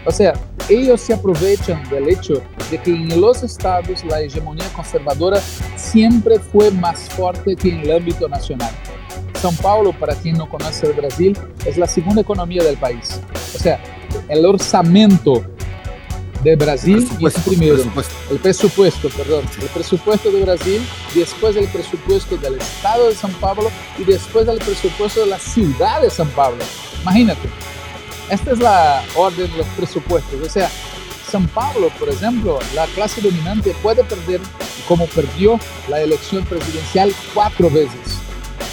O 0.05 0.11
sea, 0.11 0.33
ellos 0.69 1.01
se 1.01 1.13
aprovechan 1.13 1.87
del 1.89 2.09
hecho 2.09 2.41
de 2.69 2.77
que 2.77 2.91
en 2.91 3.21
los 3.21 3.43
estados 3.43 4.03
la 4.05 4.21
hegemonía 4.21 4.67
conservadora 4.75 5.39
siempre 5.75 6.39
fue 6.39 6.71
más 6.71 7.09
fuerte 7.09 7.55
que 7.55 7.69
en 7.69 7.79
el 7.79 7.97
ámbito 7.97 8.27
nacional. 8.27 8.71
São 9.43 9.53
Paulo, 9.57 9.91
para 9.91 10.15
quien 10.15 10.37
no 10.37 10.47
conoce 10.47 10.87
el 10.87 10.93
Brasil, 10.93 11.37
es 11.65 11.77
la 11.77 11.85
segunda 11.85 12.21
economía 12.21 12.63
del 12.63 12.77
país. 12.77 13.19
O 13.53 13.59
sea, 13.59 13.77
el 14.29 14.45
orçamento 14.45 15.43
de 16.43 16.55
Brasil 16.55 17.05
es 17.19 17.33
primero. 17.41 17.75
Presupuesto. 17.75 18.15
El 18.31 18.39
presupuesto, 18.39 19.09
perdón. 19.09 19.43
El 19.61 19.67
presupuesto 19.67 20.31
de 20.31 20.43
Brasil, 20.43 20.87
después 21.13 21.57
el 21.57 21.67
presupuesto 21.67 22.37
del 22.37 22.55
estado 22.55 23.09
de 23.09 23.15
São 23.15 23.33
Paulo 23.41 23.69
y 23.97 24.05
después 24.05 24.47
el 24.47 24.59
presupuesto 24.59 25.19
de 25.19 25.27
la 25.27 25.39
ciudad 25.39 26.01
de 26.01 26.07
São 26.07 26.29
Paulo. 26.29 26.63
Imagínate. 27.01 27.49
Esta 28.29 28.51
es 28.53 28.59
la 28.59 29.03
orden 29.13 29.51
de 29.51 29.57
los 29.57 29.67
presupuestos. 29.75 30.39
O 30.41 30.49
sea, 30.49 30.69
São 31.29 31.45
Paulo, 31.49 31.89
por 31.99 32.07
ejemplo, 32.07 32.59
la 32.75 32.85
clase 32.95 33.19
dominante 33.19 33.75
puede 33.83 34.05
perder, 34.05 34.39
como 34.87 35.05
perdió 35.07 35.59
la 35.89 35.99
elección 35.99 36.45
presidencial 36.45 37.13
cuatro 37.33 37.69
veces 37.69 38.22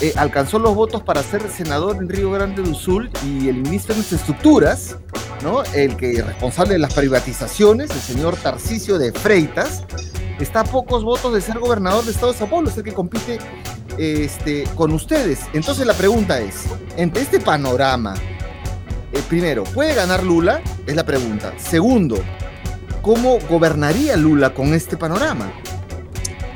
eh, 0.00 0.12
alcanzó 0.14 0.60
los 0.60 0.76
votos 0.76 1.02
para 1.02 1.20
ser 1.20 1.42
senador 1.50 1.96
en 1.96 2.08
Río 2.08 2.30
Grande 2.30 2.62
do 2.62 2.72
Sul 2.72 3.10
y 3.26 3.48
el 3.48 3.56
ministro 3.56 3.94
de 3.94 4.02
Infraestructuras, 4.02 4.96
¿no? 5.42 5.64
el 5.74 5.96
que 5.96 6.22
responsable 6.22 6.74
de 6.74 6.78
las 6.78 6.94
privatizaciones, 6.94 7.90
el 7.90 8.00
señor 8.00 8.36
Tarcisio 8.36 8.96
de 8.96 9.10
Freitas, 9.10 9.82
está 10.38 10.60
a 10.60 10.64
pocos 10.64 11.02
votos 11.02 11.34
de 11.34 11.40
ser 11.40 11.58
gobernador 11.58 12.04
del 12.04 12.14
estado 12.14 12.30
de 12.30 12.38
Sao 12.38 12.48
Paulo, 12.48 12.70
es 12.70 12.76
el 12.76 12.84
que 12.84 12.94
compite 12.94 13.40
este, 13.98 14.62
con 14.76 14.92
ustedes. 14.92 15.40
Entonces 15.54 15.84
la 15.84 15.94
pregunta 15.94 16.38
es, 16.38 16.66
entre 16.96 17.22
este 17.22 17.40
panorama, 17.40 18.14
eh, 19.12 19.20
primero, 19.28 19.64
¿puede 19.64 19.96
ganar 19.96 20.22
Lula? 20.22 20.60
Es 20.86 20.94
la 20.94 21.04
pregunta. 21.04 21.54
Segundo, 21.58 22.22
¿cómo 23.02 23.40
gobernaría 23.50 24.16
Lula 24.16 24.54
con 24.54 24.74
este 24.74 24.96
panorama? 24.96 25.52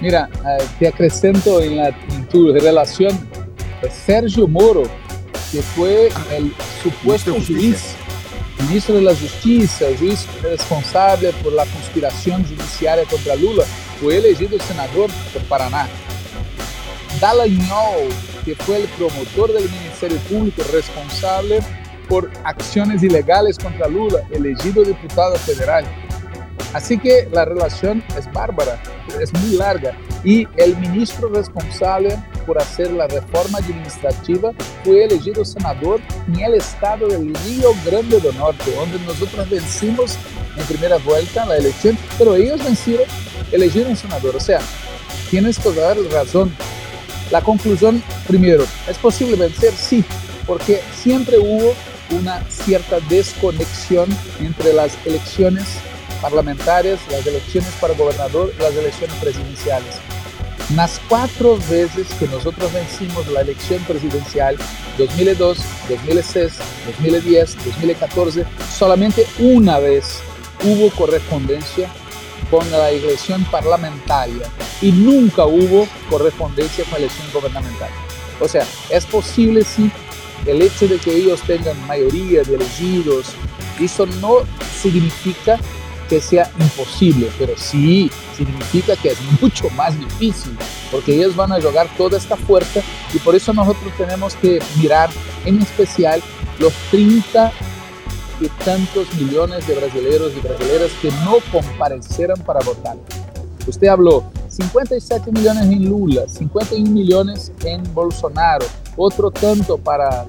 Mira, 0.01 0.29
eh, 0.35 0.65
te 0.79 0.89
acrescento 0.89 1.61
en, 1.63 1.77
la, 1.77 1.91
tu 2.31 2.53
relación 2.53 3.19
Sergio 3.91 4.47
Moro, 4.47 4.83
que 5.53 5.63
fue 5.63 6.11
el 6.33 6.53
supuesto 6.83 7.33
juez, 7.35 7.95
ministro 8.61 8.97
de 8.97 9.03
la 9.03 9.15
Justicia, 9.15 9.89
juez 9.99 10.27
responsable 10.43 11.33
por 11.43 11.53
la 11.53 11.65
conspiración 11.67 12.45
judiciaria 12.45 13.05
contra 13.05 13.37
Lula, 13.37 13.65
fue 14.01 14.19
elegido 14.19 14.59
senador 14.61 15.11
por 15.33 15.43
Paraná. 15.45 15.89
Dallagnol, 17.21 18.09
que 18.45 18.55
fue 18.55 18.83
el 18.83 18.89
promotor 18.89 19.53
del 19.53 19.71
Ministerio 19.71 20.19
Público 20.29 20.63
responsable 20.73 21.61
por 22.09 22.31
acciones 22.45 23.03
ilegales 23.03 23.59
contra 23.59 23.89
Lula, 23.89 24.21
elegido 24.31 24.85
diputado 24.85 25.37
federal. 25.37 25.85
Así 26.73 26.99
que 26.99 27.29
la 27.33 27.45
relación 27.45 28.03
es 28.19 28.31
bárbara, 28.33 28.83
es 29.21 29.33
muy 29.33 29.57
larga. 29.57 29.97
Y 30.25 30.47
el 30.57 30.77
ministro 30.77 31.29
responsable 31.29 32.17
por 32.47 32.59
hacer 32.59 32.93
la 32.93 33.07
reforma 33.07 33.59
administrativa 33.59 34.53
fue 34.85 35.05
elegido 35.05 35.45
senador 35.45 36.01
en 36.29 36.41
el 36.41 36.55
estado 36.55 37.09
del 37.09 37.35
Río 37.47 37.71
Grande 37.85 38.21
do 38.21 38.33
Norte, 38.33 38.75
donde 38.75 38.99
nosotros 39.01 39.49
vencimos 39.49 40.17
en 40.57 40.65
primera 40.67 40.97
vuelta 40.99 41.47
la 41.47 41.57
elección, 41.57 41.99
pero 42.19 42.35
ellos 42.35 42.63
vencieron, 42.63 43.07
elegieron 43.53 43.97
senador. 43.97 44.37
O 44.37 44.41
sea, 44.41 44.61
tienes 45.31 45.59
toda 45.59 45.95
la 45.95 46.11
razón. 46.11 46.55
La 47.31 47.41
conclusión, 47.41 48.03
primero, 48.29 48.65
¿es 48.89 48.99
posible 48.99 49.37
vencer? 49.37 49.73
Sí, 49.73 50.05
porque 50.47 50.81
siempre 50.95 51.39
hubo 51.39 51.75
una 52.11 52.41
cierta 52.49 53.01
desconexión 53.09 54.09
entre 54.39 54.73
las 54.73 54.97
elecciones 55.05 55.67
parlamentarias, 56.17 57.01
las 57.11 57.27
elecciones 57.27 57.71
para 57.81 57.95
gobernador 57.95 58.53
las 58.59 58.75
elecciones 58.75 59.17
presidenciales. 59.17 59.97
Las 60.75 61.01
cuatro 61.09 61.59
veces 61.71 62.09
que 62.19 62.27
nosotros 62.27 62.73
vencimos 62.73 63.27
la 63.29 63.43
elección 63.43 63.83
presidencial, 63.85 64.57
2002, 64.99 65.59
2006, 65.89 66.53
2010, 66.87 67.57
2014, 67.65 68.45
solamente 68.77 69.27
una 69.39 69.79
vez 69.79 70.19
hubo 70.65 70.91
correspondencia 70.91 71.89
con 72.51 72.69
la 72.71 72.91
elección 72.91 73.45
parlamentaria 73.45 74.49
y 74.83 74.91
nunca 74.91 75.47
hubo 75.47 75.87
correspondencia 76.11 76.85
con 76.85 76.95
la 76.95 77.07
elección 77.07 77.29
gubernamental. 77.33 77.91
O 78.41 78.49
sea, 78.49 78.67
es 78.91 79.05
posible 79.07 79.65
sí 79.65 79.91
el 80.47 80.63
hecho 80.63 80.87
de 80.89 80.99
que 80.99 81.15
ellos 81.15 81.41
tengan 81.43 81.81
mayoría 81.87 82.43
de 82.43 82.57
elegidos, 82.57 83.35
eso 83.81 84.07
no 84.21 84.39
significa 84.81 85.59
que 86.09 86.21
sea 86.21 86.51
imposible, 86.59 87.31
pero 87.39 87.55
sí 87.57 88.11
significa 88.37 88.97
que 88.97 89.11
es 89.11 89.19
mucho 89.41 89.69
más 89.71 89.99
difícil, 89.99 90.57
porque 90.91 91.15
ellos 91.15 91.35
van 91.35 91.53
a 91.53 91.61
jugar 91.61 91.89
toda 91.97 92.19
esta 92.19 92.37
fuerza 92.37 92.81
y 93.13 93.19
por 93.19 93.35
eso 93.35 93.53
nosotros 93.53 93.93
tenemos 93.97 94.35
que 94.37 94.61
mirar 94.77 95.11
en 95.45 95.61
especial 95.61 96.23
los 96.59 96.73
30 96.91 97.53
y 98.41 98.49
tantos 98.65 99.13
millones 99.15 99.67
de 99.67 99.75
brasileños 99.75 100.33
y 100.37 100.41
brasileñas 100.41 100.91
que 101.01 101.11
no 101.25 101.37
comparecieron 101.51 102.39
para 102.41 102.61
votar. 102.61 102.97
Usted 103.67 103.89
habló 103.89 104.25
57 104.49 105.33
millones 105.33 105.65
en 105.65 105.89
Lula, 105.89 106.29
51 106.29 106.91
millones 106.91 107.53
en 107.65 107.83
Bolsonaro, 107.93 108.65
otro 108.97 109.31
tanto 109.31 109.77
para, 109.77 110.27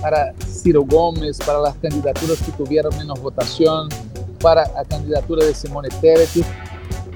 para 0.00 0.32
Ciro 0.46 0.82
Gómez, 0.82 1.38
para 1.38 1.58
las 1.58 1.74
candidaturas 1.76 2.38
que 2.38 2.52
tuvieron 2.52 2.96
menos 2.96 3.20
votación, 3.20 3.88
para 4.36 4.66
la 4.72 4.84
candidatura 4.84 5.44
de 5.44 5.54
Simone 5.54 5.88
Tebet, 6.00 6.28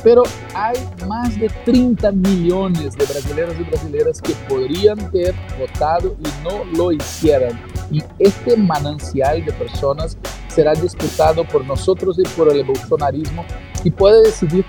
pero 0.03 0.23
hay 0.55 0.77
más 1.07 1.39
de 1.39 1.49
30 1.65 2.13
millones 2.13 2.97
de 2.97 3.05
brasileños 3.05 3.55
y 3.59 3.63
brasileñas 3.65 4.23
que 4.23 4.33
podrían 4.49 4.99
haber 5.01 5.35
votado 5.59 6.17
y 6.19 6.43
no 6.43 6.65
lo 6.77 6.93
hicieron. 6.93 7.59
Y 7.91 8.03
este 8.19 8.57
manancial 8.57 9.45
de 9.45 9.53
personas 9.53 10.17
será 10.49 10.75
disputado 10.75 11.45
por 11.45 11.65
nosotros 11.67 12.19
y 12.19 12.23
por 12.37 12.51
el 12.51 12.65
bolsonarismo 12.65 13.45
y 13.85 13.91
puede 13.91 14.25
decidir 14.25 14.65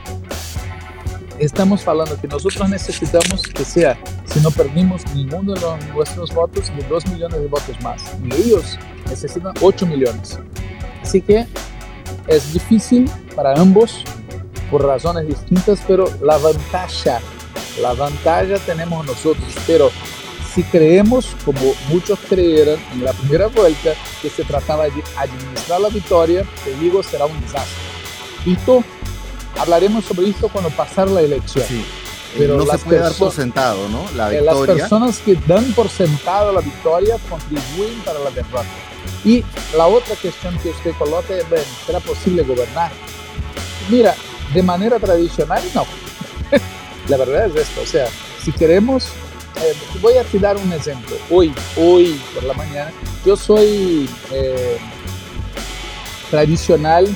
estamos 1.40 1.88
hablando 1.88 2.20
que 2.20 2.28
nosotros 2.28 2.70
necesitamos 2.70 3.42
que 3.42 3.66
sea, 3.66 3.98
si 4.26 4.40
no 4.42 4.52
perdimos 4.52 5.02
ninguno 5.16 5.54
de 5.54 5.92
nuestros 5.94 6.34
votos, 6.34 6.72
de 6.76 6.84
2 6.88 7.08
millones 7.08 7.40
de 7.40 7.48
votos 7.48 7.82
más. 7.82 8.04
Y 8.24 8.34
ellos 8.34 8.78
necesitan 9.10 9.54
8 9.60 9.86
millones. 9.88 10.40
Así 11.02 11.22
que 11.22 11.48
es 12.28 12.54
difícil 12.54 13.10
para 13.36 13.54
ambos 13.60 14.04
por 14.70 14.86
razones 14.86 15.28
distintas, 15.28 15.82
pero 15.88 16.06
la 16.22 16.38
ventaja, 16.38 17.20
la 17.82 17.94
ventaja 17.94 18.58
tenemos 18.66 19.06
nosotros. 19.06 19.46
Pero 19.68 19.92
si 20.54 20.64
creemos, 20.64 21.36
como 21.46 21.74
muchos 21.90 22.20
creyeron 22.28 22.80
en 22.94 23.06
la 23.06 23.14
primera 23.14 23.48
vuelta, 23.48 23.92
que 24.22 24.30
se 24.30 24.44
trataba 24.44 24.86
de 24.86 25.04
administrar 25.18 25.82
la 25.82 25.90
victoria, 25.90 26.46
te 26.64 26.74
digo, 26.76 27.04
será 27.04 27.26
un 27.26 27.40
desastre. 27.42 27.84
Tú 28.66 28.84
hablaremos 29.60 30.06
sobre 30.06 30.30
esto 30.30 30.50
cuando 30.50 30.70
pasar 30.72 31.10
la 31.10 31.22
elección. 31.22 31.66
Eh, 32.34 32.38
Pero 32.38 32.58
no 32.58 32.66
se 32.66 32.78
puede 32.78 33.00
dar 33.00 33.14
por 33.14 33.32
sentado, 33.32 33.90
¿no? 33.90 34.06
La 34.16 34.30
victoria. 34.30 34.74
Las 34.74 34.90
personas 34.90 35.20
que 35.20 35.36
dan 35.48 35.74
por 35.74 35.90
sentado 35.90 36.54
la 36.54 36.62
victoria 36.62 37.18
contribuyen 37.30 38.00
para 38.02 38.20
la 38.20 38.32
derrota. 38.32 38.66
Y 39.26 39.44
la 39.76 39.88
otra 39.88 40.16
cuestión 40.16 40.58
que 40.60 40.70
usted 40.70 40.92
coloca 40.98 41.36
es, 41.36 41.46
¿será 41.86 42.00
posible 42.00 42.44
gobernar? 42.44 42.92
Mira, 43.90 44.16
de 44.54 44.64
manera 44.64 44.98
tradicional, 45.00 45.62
no. 45.76 45.86
la 47.08 47.18
verdad 47.18 47.48
es 47.48 47.56
esto, 47.56 47.82
o 47.82 47.86
sea, 47.86 48.08
si 48.44 48.52
queremos, 48.52 49.08
eh, 49.64 49.76
voy 50.02 50.14
a 50.14 50.26
dar 50.40 50.58
un 50.58 50.72
ejemplo. 50.74 51.16
Hoy, 51.30 51.54
hoy 51.78 52.20
por 52.34 52.44
la 52.44 52.54
mañana, 52.54 52.92
yo 53.26 53.36
soy 53.36 54.10
eh, 54.32 54.78
tradicional 56.30 57.08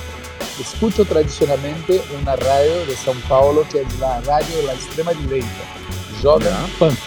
escucho 0.60 1.06
tradicionalmente 1.06 2.02
una 2.22 2.36
radio 2.36 2.86
de 2.86 2.96
São 2.96 3.16
Paulo 3.28 3.66
que 3.70 3.82
es 3.82 4.00
la 4.00 4.22
radio 4.22 4.58
de 4.58 4.64
la 4.64 4.74
extrema 4.74 5.14
derecha, 5.14 5.48
Jovem 6.22 6.54
Pan. 6.80 6.98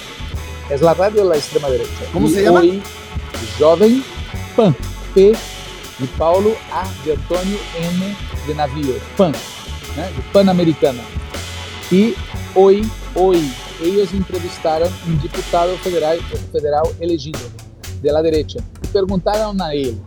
Es 0.71 0.83
la 0.83 0.95
radio 0.95 1.23
de 1.23 1.31
la 1.31 1.37
extrema 1.37 1.69
derecha. 1.69 2.05
¿Cómo 2.13 2.29
se 2.29 2.43
llama? 2.43 2.61
Hoy, 2.61 2.83
Jovem 3.59 4.03
Pan. 4.57 4.77
P 5.15 5.33
de 5.99 6.07
Paulo, 6.17 6.55
A 6.73 6.87
de 7.05 7.13
Antônio, 7.13 7.59
N 7.77 8.17
de 8.47 8.55
navio, 8.55 9.01
Pan, 9.17 9.33
né? 9.97 10.13
de 10.15 10.23
Pan-Americana. 10.33 11.03
E 11.91 12.15
hoje, 12.55 12.89
hoje, 13.15 13.53
eles 13.81 14.13
entrevistaram 14.13 14.89
um 15.07 15.17
deputado 15.17 15.77
federal, 15.79 16.17
federal 16.53 16.93
elegido, 17.01 17.41
de 18.01 18.13
la 18.13 18.23
derecha, 18.23 18.59
e 18.83 18.87
perguntaram 18.89 19.57
a 19.61 19.75
ele, 19.75 20.01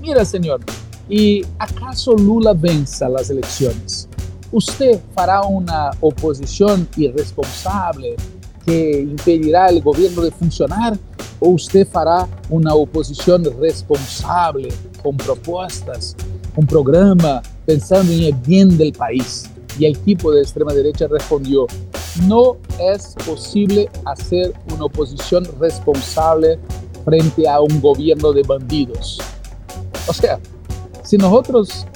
mira, 0.00 0.24
senhor, 0.24 0.60
¿Y 1.08 1.44
acaso 1.58 2.14
Lula 2.14 2.52
venza 2.52 3.08
las 3.08 3.30
elecciones? 3.30 4.08
¿Usted 4.52 5.00
fará 5.14 5.42
una 5.42 5.90
oposición 6.00 6.88
irresponsable 6.96 8.16
que 8.64 9.00
impedirá 9.00 9.66
al 9.66 9.80
gobierno 9.80 10.22
de 10.22 10.30
funcionar? 10.30 10.98
¿O 11.40 11.50
usted 11.50 11.86
fará 11.88 12.28
una 12.50 12.74
oposición 12.74 13.44
responsable 13.60 14.68
con 15.02 15.16
propuestas, 15.16 16.14
un 16.54 16.66
programa 16.66 17.42
pensando 17.66 18.12
en 18.12 18.24
el 18.24 18.34
bien 18.34 18.76
del 18.78 18.92
país? 18.92 19.50
Y 19.78 19.86
el 19.86 19.96
equipo 19.96 20.30
de 20.30 20.42
extrema 20.42 20.72
derecha 20.72 21.08
respondió, 21.08 21.66
no 22.26 22.58
es 22.78 23.14
posible 23.26 23.88
hacer 24.04 24.52
una 24.72 24.84
oposición 24.84 25.48
responsable 25.58 26.58
frente 27.04 27.48
a 27.48 27.60
un 27.60 27.80
gobierno 27.80 28.32
de 28.32 28.42
bandidos. 28.42 29.18
O 30.06 30.12
sea, 30.12 30.38
si 31.12 31.18
nosotros 31.18 31.86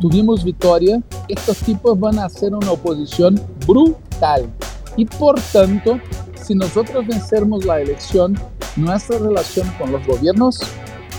tuvimos 0.00 0.44
victoria, 0.44 1.02
estos 1.26 1.58
tipos 1.58 1.98
van 1.98 2.20
a 2.20 2.26
hacer 2.26 2.54
una 2.54 2.70
oposición 2.70 3.34
brutal. 3.66 4.48
Y 4.96 5.06
por 5.06 5.40
tanto, 5.52 5.98
si 6.40 6.54
nosotros 6.54 7.04
vencermos 7.04 7.64
la 7.64 7.80
elección, 7.80 8.38
nuestra 8.76 9.18
relación 9.18 9.68
con 9.76 9.90
los 9.90 10.06
gobiernos 10.06 10.60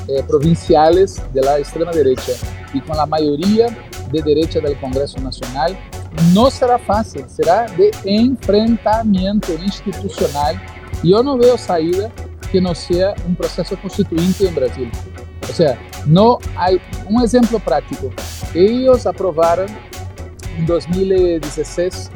eh, 0.08 0.24
provinciales 0.26 1.22
de 1.34 1.42
la 1.42 1.60
extrema 1.60 1.92
derecha 1.92 2.32
y 2.74 2.80
con 2.80 2.96
la 2.96 3.06
mayoría 3.06 3.68
de 4.14 4.22
derecha 4.22 4.62
del 4.62 4.80
Congreso 4.80 5.20
Nacional 5.20 5.78
no 6.34 6.50
será 6.50 6.80
fácil, 6.80 7.26
será 7.28 7.66
de 7.76 7.92
enfrentamiento 8.06 9.52
institucional. 9.56 10.56
Yo 11.04 11.22
no 11.22 11.38
veo 11.38 11.58
salida 11.58 12.10
que 12.50 12.62
no 12.62 12.74
sea 12.74 13.14
un 13.28 13.36
proceso 13.36 13.76
constituyente 13.82 14.48
en 14.48 14.56
Brasil. 14.56 14.90
O 15.50 15.54
sea, 15.54 15.80
no 16.06 16.40
hay 16.56 16.80
un 17.08 17.24
ejemplo 17.24 17.60
práctico. 17.60 18.12
Ellos 18.54 19.06
aprobaron 19.06 19.68
en 20.58 20.66
2016 20.66 22.12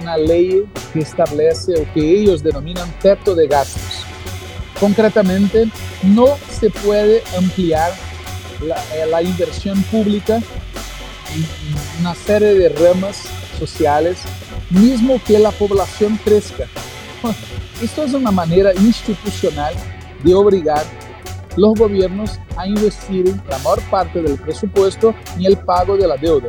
una 0.00 0.16
ley 0.16 0.64
que 0.92 1.00
establece 1.00 1.74
o 1.80 1.92
que 1.92 2.20
ellos 2.20 2.42
denominan 2.42 2.90
teto 3.00 3.34
de 3.34 3.46
gastos. 3.46 4.04
Concretamente, 4.78 5.68
no 6.02 6.26
se 6.50 6.70
puede 6.70 7.22
ampliar 7.36 7.92
la, 8.60 8.76
eh, 8.94 9.06
la 9.10 9.22
inversión 9.22 9.82
pública 9.84 10.36
en 10.36 12.00
una 12.00 12.14
serie 12.14 12.54
de 12.54 12.68
ramas 12.68 13.24
sociales, 13.58 14.18
mismo 14.70 15.20
que 15.26 15.38
la 15.38 15.50
población 15.50 16.18
crezca. 16.24 16.66
Esto 17.82 18.04
es 18.04 18.14
una 18.14 18.30
manera 18.30 18.72
institucional 18.74 19.74
de 20.22 20.34
obligar 20.34 20.84
los 21.58 21.74
gobiernos 21.74 22.38
a 22.56 22.66
investir 22.66 23.34
la 23.48 23.58
mayor 23.58 23.80
parte 23.90 24.22
del 24.22 24.38
presupuesto 24.38 25.14
en 25.36 25.46
el 25.46 25.56
pago 25.58 25.96
de 25.96 26.06
la 26.06 26.16
deuda, 26.16 26.48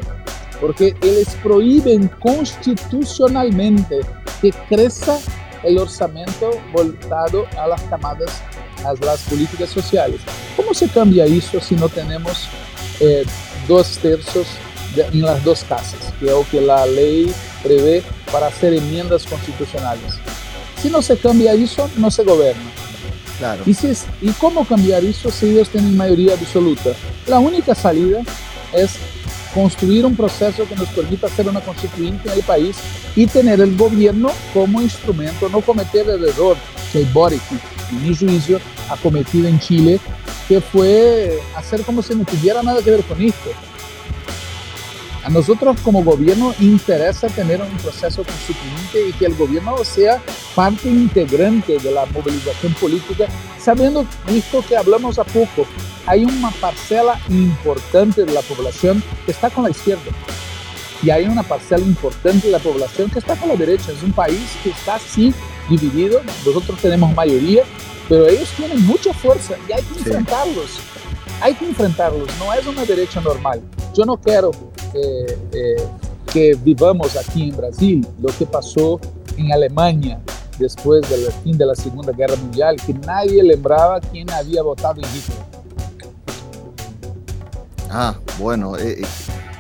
porque 0.62 0.96
les 1.02 1.30
prohíben 1.36 2.08
constitucionalmente 2.20 4.02
que 4.42 4.52
crezca 4.70 5.18
el 5.64 5.78
orçamento 5.78 6.52
voltado 6.72 7.46
a 7.58 7.68
las 7.68 7.82
camadas, 7.84 8.42
a 8.86 8.94
las 9.06 9.22
políticas 9.24 9.70
sociales. 9.70 10.22
¿Cómo 10.56 10.74
se 10.74 10.88
cambia 10.88 11.26
eso 11.26 11.60
si 11.60 11.76
no 11.76 11.90
tenemos 11.90 12.48
eh, 13.00 13.26
dos 13.68 13.98
tercios 13.98 14.48
en 14.96 15.22
las 15.22 15.44
dos 15.44 15.64
casas, 15.64 16.14
que 16.20 16.26
es 16.26 16.32
lo 16.32 16.46
que 16.50 16.62
la 16.62 16.86
ley 16.86 17.34
prevé 17.64 18.04
para 18.32 18.48
hacer 18.48 18.74
enmiendas 18.74 19.26
constitucionales? 19.26 20.20
Si 20.82 20.90
no 20.90 21.02
se 21.02 21.18
cambia 21.18 21.54
eso, 21.54 21.90
no 21.98 22.10
se 22.10 22.24
gobierna. 22.24 22.72
¿Y, 23.66 23.74
si 23.74 23.94
¿Y 24.22 24.32
cómo 24.34 24.66
cambiar 24.66 25.04
eso 25.04 25.32
si 25.32 25.48
ellos 25.48 25.70
tienen 25.70 25.96
mayoría 25.96 26.34
absoluta? 26.34 26.92
La 27.28 27.40
única 27.40 27.74
salida 27.74 28.22
es 28.74 28.98
construir 29.54 30.06
un 30.06 30.16
proceso 30.16 30.68
que 30.68 30.76
nos 30.76 30.90
permita 30.90 31.28
una 31.46 31.62
constituyente 31.62 32.30
en 32.30 32.36
el 32.36 32.44
país 32.44 32.78
y 33.16 33.26
tener 33.26 33.60
el 33.62 33.76
gobierno 33.76 34.30
como 34.54 34.82
instrumento, 34.82 35.50
no 35.50 35.62
cometer 35.62 36.08
el 36.08 36.24
error 36.24 36.58
que 36.92 37.04
Boric, 37.06 37.42
en 37.92 38.04
mi 38.04 38.16
juicio, 38.16 38.60
ha 38.90 38.96
cometido 38.98 39.48
en 39.48 39.60
Chile, 39.60 40.00
que 40.48 40.62
fue 40.62 41.40
hacer 41.56 41.82
como 41.82 42.02
si 42.02 42.16
no 42.16 42.26
tuviera 42.26 42.62
nada 42.62 42.82
que 42.82 42.92
ver 42.92 43.04
con 43.04 43.22
esto. 43.22 43.52
A 45.24 45.30
nosotros 45.30 45.78
como 45.82 46.04
gobierno 46.04 46.54
interesa 46.60 47.28
tener 47.28 47.62
un 47.62 47.78
proceso 47.78 48.24
constituyente 48.24 49.10
y 49.10 49.14
que 49.14 49.26
el 49.26 49.36
gobierno 49.36 49.84
sea 49.84 50.22
parte 50.56 50.88
integrante 50.88 51.78
de 51.78 51.92
la 51.92 52.06
movilización 52.06 52.74
política, 52.76 53.28
sabiendo 53.60 54.06
esto 54.30 54.64
que 54.68 54.78
hablamos 54.78 55.20
a 55.20 55.26
poco, 55.26 55.66
hay 56.06 56.24
una 56.24 56.52
parcela 56.52 57.20
importante 57.28 58.24
de 58.24 58.34
la 58.34 58.42
población 58.42 59.04
que 59.26 59.32
está 59.32 59.50
con 59.50 59.66
la 59.66 59.72
izquierda 59.72 60.12
y 61.04 61.10
hay 61.10 61.26
una 61.26 61.44
parcela 61.44 61.84
importante 61.84 62.48
de 62.48 62.54
la 62.54 62.60
población 62.60 63.10
que 63.10 63.20
está 63.20 63.36
con 63.36 63.50
la 63.50 63.56
derecha. 63.56 63.92
Es 63.92 64.04
un 64.04 64.14
país 64.14 64.40
que 64.64 64.70
está 64.70 64.96
así 64.96 65.34
dividido, 65.70 66.22
nosotros 66.46 66.80
tenemos 66.82 67.14
mayoría, 67.14 67.64
pero 68.08 68.28
ellos 68.28 68.50
tienen 68.56 68.86
mucha 68.86 69.14
fuerza 69.14 69.56
y 69.68 69.72
hay 69.74 69.84
que 69.84 70.00
enfrentarlos. 70.00 70.80
Hay 71.42 71.54
que 71.54 71.66
enfrentarlos, 71.66 72.28
no 72.38 72.54
es 72.54 72.66
una 72.66 72.86
derecha 72.86 73.22
normal. 73.22 73.62
Yo 73.96 74.06
no 74.06 74.18
quiero 74.18 74.52
eh, 74.94 75.38
eh, 75.54 75.88
que 76.32 76.56
vivamos 76.56 77.16
aquí 77.16 77.50
en 77.50 77.58
Brasil 77.58 78.08
lo 78.22 78.30
que 78.30 78.46
pasó 78.46 79.00
en 79.38 79.52
Alemania 79.52 80.20
después 80.58 81.10
del 81.10 81.32
fin 81.44 81.58
de 81.58 81.66
la 81.66 81.76
Segunda 81.76 82.12
Guerra 82.12 82.36
Mundial, 82.36 82.76
que 82.86 82.94
nadie 82.94 83.42
lembraba 83.42 84.00
quién 84.00 84.30
había 84.30 84.62
votado 84.62 85.02
en 85.02 85.08
Hitler. 85.08 85.38
Ah, 87.90 88.16
bueno, 88.38 88.78
eh, 88.78 89.02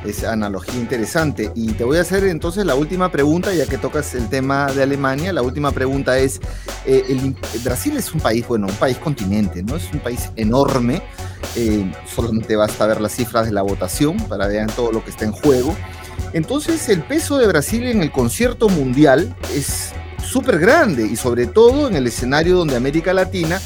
es 0.05 0.23
analogía 0.23 0.75
interesante. 0.75 1.51
Y 1.55 1.73
te 1.73 1.83
voy 1.83 1.97
a 1.97 2.01
hacer 2.01 2.23
entonces 2.25 2.65
la 2.65 2.75
última 2.75 3.11
pregunta, 3.11 3.53
ya 3.53 3.65
que 3.65 3.77
tocas 3.77 4.15
el 4.15 4.29
tema 4.29 4.71
de 4.71 4.83
Alemania. 4.83 5.33
La 5.33 5.41
última 5.41 5.71
pregunta 5.71 6.17
es, 6.17 6.39
el, 6.85 7.35
Brasil 7.63 7.97
es 7.97 8.13
un 8.13 8.19
país, 8.19 8.47
bueno, 8.47 8.67
un 8.67 8.75
país 8.75 8.97
continente, 8.97 9.63
¿no? 9.63 9.75
Es 9.75 9.91
un 9.93 9.99
país 9.99 10.29
enorme. 10.35 11.01
Eh, 11.55 11.91
solamente 12.05 12.55
basta 12.55 12.85
ver 12.85 13.01
las 13.01 13.13
cifras 13.13 13.45
de 13.47 13.51
la 13.51 13.61
votación 13.61 14.17
para 14.27 14.47
ver 14.47 14.71
todo 14.71 14.91
lo 14.91 15.03
que 15.03 15.09
está 15.09 15.25
en 15.25 15.31
juego. 15.31 15.75
Entonces 16.33 16.89
el 16.89 17.01
peso 17.01 17.37
de 17.37 17.47
Brasil 17.47 17.83
en 17.85 18.01
el 18.03 18.11
concierto 18.11 18.69
mundial 18.69 19.35
es 19.55 19.91
súper 20.23 20.59
grande 20.59 21.07
y 21.07 21.15
sobre 21.15 21.47
todo 21.47 21.87
en 21.87 21.95
el 21.95 22.05
escenario 22.05 22.55
donde 22.55 22.75
América 22.75 23.13
Latina, 23.13 23.59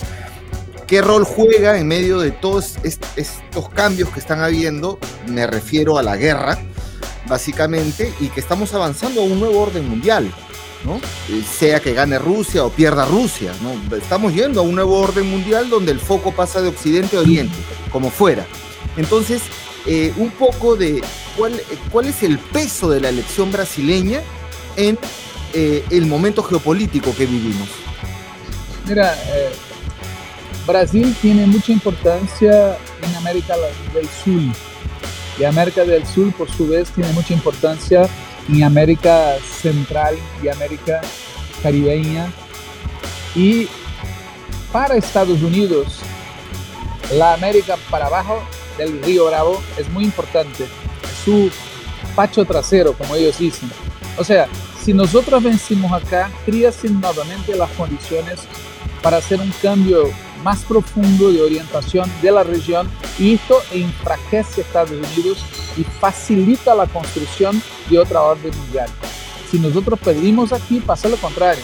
¿qué 0.88 1.02
rol 1.02 1.24
juega 1.24 1.78
en 1.78 1.88
medio 1.88 2.20
de 2.20 2.32
todos 2.32 2.76
estos 2.84 3.70
cambios 3.70 4.10
que 4.10 4.20
están 4.20 4.42
habiendo? 4.42 5.00
Me 5.28 5.48
refiero 5.48 5.98
a 5.98 6.04
la 6.04 6.16
guerra, 6.16 6.58
básicamente, 7.28 8.14
y 8.20 8.28
que 8.28 8.40
estamos 8.40 8.74
avanzando 8.74 9.22
a 9.22 9.24
un 9.24 9.40
nuevo 9.40 9.62
orden 9.62 9.88
mundial. 9.88 10.34
Eh, 11.30 11.44
sea 11.50 11.80
que 11.80 11.94
gane 11.94 12.20
Rusia 12.20 12.66
o 12.66 12.70
pierda 12.70 13.06
Rusia. 13.06 13.54
Estamos 13.98 14.34
yendo 14.34 14.60
a 14.60 14.64
un 14.64 14.76
nuevo 14.76 15.00
orden 15.00 15.30
mundial 15.30 15.70
donde 15.70 15.92
el 15.92 16.00
foco 16.00 16.32
pasa 16.34 16.62
de 16.62 16.68
Occidente 16.68 17.18
a 17.18 17.22
Oriente, 17.22 17.56
como 17.92 18.10
fuera. 18.10 18.46
Entonces, 18.98 19.42
eh, 19.86 20.14
un 20.18 20.32
poco 20.32 20.76
de 20.76 21.02
cuál, 21.38 21.60
cuál 21.92 22.08
es 22.08 22.24
el 22.24 22.38
peso 22.38 22.90
de 22.90 23.00
la 23.00 23.10
elección 23.10 23.52
brasileña 23.52 24.22
en 24.76 24.98
eh, 25.54 25.84
el 25.90 26.06
momento 26.06 26.44
geopolítico 26.44 27.16
que 27.16 27.26
vivimos. 27.26 27.70
Mira, 28.86 29.16
Brasil 30.66 31.16
tiene 31.22 31.46
mucha 31.46 31.72
importancia 31.72 32.78
en 33.02 33.16
América 33.16 33.56
del 33.94 34.08
Sur 34.08 34.42
y 35.40 35.44
América 35.44 35.84
del 35.84 36.06
Sur 36.06 36.32
por 36.34 36.50
su 36.50 36.68
vez 36.68 36.90
tiene 36.92 37.12
mucha 37.14 37.34
importancia 37.34 38.08
en 38.50 38.64
América 38.64 39.36
Central 39.62 40.16
y 40.42 40.48
América 40.48 41.02
Caribeña. 41.62 42.32
Y 43.36 43.68
para 44.72 44.96
Estados 44.96 45.42
Unidos, 45.42 46.00
la 47.14 47.34
América 47.34 47.78
para 47.90 48.08
abajo 48.08 48.42
del 48.78 49.02
río 49.04 49.26
Bravo 49.26 49.62
es 49.78 49.90
muy 49.90 50.04
importante. 50.06 50.66
su 51.26 51.50
pacho 52.16 52.46
trasero, 52.46 52.94
como 52.94 53.16
ellos 53.16 53.40
dicen. 53.40 53.72
O 54.18 54.24
sea, 54.24 54.48
si 54.84 54.94
nosotros 54.94 55.42
vencimos 55.42 55.92
acá, 55.92 56.30
críase 56.46 56.90
nuevamente 56.90 57.56
las 57.56 57.72
condiciones 57.72 58.42
para 59.02 59.18
hacer 59.18 59.40
un 59.40 59.52
cambio 59.62 60.12
más 60.44 60.64
profundo 60.64 61.32
de 61.32 61.42
orientación 61.42 62.10
de 62.22 62.32
la 62.32 62.44
región 62.44 62.90
y 63.18 63.36
esto 63.36 63.58
enfraquece 63.72 64.62
a 64.62 64.64
Estados 64.64 64.92
Unidos 64.92 65.46
y 65.78 65.84
facilita 65.84 66.76
la 66.76 66.88
construcción 66.88 67.62
de 67.90 68.00
otra 68.00 68.22
orden 68.22 68.56
mundial. 68.58 68.90
Si 69.50 69.60
nosotros 69.60 70.00
pedimos 70.00 70.52
aquí, 70.52 70.80
pasa 70.80 71.10
lo 71.10 71.18
contrario. 71.18 71.64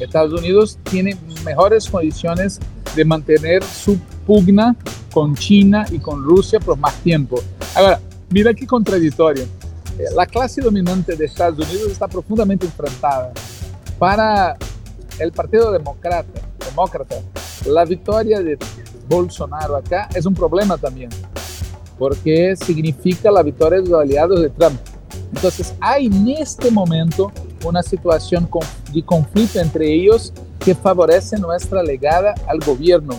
Estados 0.00 0.38
Unidos 0.38 0.78
tiene 0.84 1.16
mejores 1.44 1.88
condiciones 1.88 2.60
de 2.94 3.04
mantener 3.04 3.62
su 3.62 3.98
pugna 4.26 4.76
con 5.12 5.34
China 5.34 5.86
y 5.90 5.98
con 5.98 6.22
Rusia 6.22 6.60
por 6.60 6.76
más 6.78 6.94
tiempo. 6.96 7.42
Ahora, 7.74 8.00
mira 8.30 8.52
qué 8.52 8.66
contradictorio. 8.66 9.44
Eh, 9.98 10.04
la 10.14 10.26
clase 10.26 10.60
dominante 10.60 11.16
de 11.16 11.24
Estados 11.24 11.66
Unidos 11.66 11.92
está 11.92 12.08
profundamente 12.08 12.66
enfrentada. 12.66 13.32
Para 13.98 14.56
el 15.18 15.32
Partido 15.32 15.72
Demócrata, 15.72 16.40
demócrata 16.68 17.16
la 17.66 17.84
victoria 17.84 18.40
de 18.40 18.58
Bolsonaro 19.08 19.76
acá 19.76 20.08
es 20.14 20.26
un 20.26 20.34
problema 20.34 20.76
también, 20.78 21.10
porque 21.98 22.56
significa 22.56 23.30
la 23.30 23.42
victoria 23.42 23.80
de 23.80 23.88
los 23.88 24.00
aliados 24.00 24.40
de 24.40 24.50
Trump. 24.50 24.78
Entonces 25.34 25.74
hay 25.80 26.06
en 26.06 26.28
este 26.28 26.70
momento 26.70 27.32
una 27.64 27.82
situación 27.82 28.48
de 28.92 29.02
conflicto 29.04 29.58
entre 29.60 29.92
ellos 29.92 30.32
que 30.60 30.74
favorece 30.74 31.38
nuestra 31.38 31.82
legada 31.82 32.34
al 32.48 32.58
gobierno, 32.60 33.14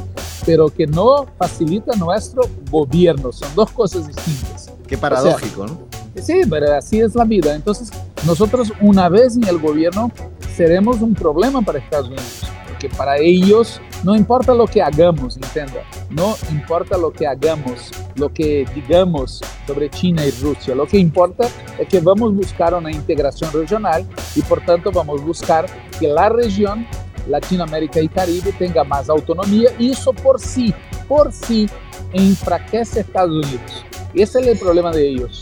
pero 0.46 0.70
que 0.70 0.88
no 0.88 1.26
facilita 1.38 1.96
nuestro 1.96 2.44
gobierno. 2.70 3.32
Son 3.32 3.54
dos 3.56 3.72
cosas 3.72 4.08
distintas. 4.08 4.72
Qué 4.88 4.98
paradójico, 4.98 5.66
¿no? 5.68 5.78
Sí, 6.22 6.42
pero 6.50 6.74
así 6.74 7.00
es 7.00 7.16
la 7.16 7.24
vida. 7.24 7.54
Entonces, 7.54 7.92
nosotros 8.26 8.72
una 8.82 9.08
vez 9.10 9.36
en 9.36 9.48
el 9.48 9.60
gobierno 9.60 10.12
seremos 10.56 11.02
un 11.02 11.14
problema 11.14 11.62
para 11.62 11.80
Estados 11.80 12.08
Unidos, 12.08 12.44
porque 12.68 12.90
para 12.90 13.18
ellos 13.18 13.80
no 14.04 14.16
importa 14.16 14.54
lo 14.54 14.68
que 14.68 14.82
hagamos, 14.82 15.38
entienda, 15.38 15.84
no 16.10 16.36
importa 16.52 16.98
lo 16.98 17.12
que 17.12 17.26
hagamos, 17.26 17.92
lo 18.16 18.32
que 18.32 18.66
digamos 18.76 19.42
sobre 19.66 19.90
China 19.90 20.26
y 20.26 20.32
Rusia, 20.42 20.76
lo 20.76 20.86
que 20.86 20.98
importa 20.98 21.48
es 21.80 21.88
que 21.88 22.00
vamos 22.00 22.32
a 22.32 22.36
buscar 22.36 22.74
una 22.74 22.92
integración 22.92 23.52
regional 23.52 24.06
y 24.36 24.42
por 24.42 24.64
tanto 24.66 24.92
vamos 24.92 25.22
a 25.22 25.26
buscar 25.26 25.66
que 26.00 26.08
la 26.08 26.30
región 26.30 26.86
Latinoamérica 27.28 28.00
y 28.00 28.08
Caribe 28.08 28.54
tenga 28.54 28.84
más 28.84 29.10
autonomía 29.10 29.70
y 29.78 29.92
eso 29.92 30.14
por 30.14 30.40
sí, 30.40 30.74
por 31.08 31.34
sí 31.34 31.68
enfraquece 32.14 33.00
a 33.00 33.02
Estados 33.02 33.32
Unidos. 33.32 33.86
Ese 34.14 34.40
es 34.40 34.48
el 34.48 34.58
problema 34.58 34.92
de 34.92 35.10
ellos. 35.10 35.42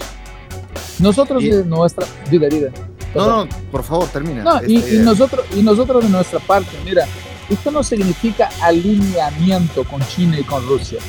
Nosotros 1.00 1.44
de 1.44 1.64
nuestra... 1.66 2.06
Vida. 2.30 2.72
No, 3.14 3.46
no, 3.46 3.50
por 3.72 3.84
favor, 3.84 4.08
termina. 4.08 4.44
No, 4.44 4.62
y, 4.66 4.78
y, 4.78 4.98
nosotros, 5.00 5.46
y 5.56 5.62
nosotros 5.62 6.04
de 6.04 6.10
nuestra 6.10 6.40
parte, 6.40 6.72
mira, 6.84 7.06
esto 7.50 7.72
no 7.72 7.84
significa 7.84 8.50
alineamiento 8.62 9.84
con 9.84 10.02
China 10.08 10.40
y 10.40 10.44
con 10.44 10.66
Rusia. 10.68 11.00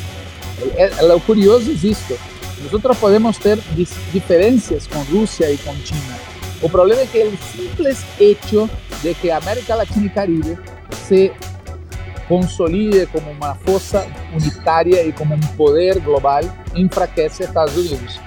Lo 1.07 1.19
curioso 1.21 1.71
es 1.71 1.85
esto. 1.85 2.15
Nosotros 2.63 2.97
podemos 2.99 3.39
tener 3.39 3.59
diferencias 4.13 4.89
con 4.89 5.07
Rusia 5.09 5.51
y 5.51 5.57
con 5.59 5.83
China. 5.85 6.17
El 6.63 6.71
problema 6.71 7.03
es 7.03 7.11
que 7.11 7.23
el 7.23 7.39
simple 7.39 7.95
hecho 8.19 8.69
de 9.03 9.15
que 9.15 9.33
América 9.33 9.77
Latina 9.77 10.07
y 10.07 10.11
Caribe 10.11 10.59
se 11.07 11.33
consolide 12.29 13.07
como 13.07 13.31
una 13.31 13.55
fuerza 13.55 14.07
unitaria 14.35 15.05
y 15.05 15.13
como 15.13 15.35
un 15.35 15.57
poder 15.57 16.01
global 16.01 16.51
enfraquece 16.75 17.45
a 17.45 17.47
Estados 17.47 17.77
Unidos. 17.77 18.21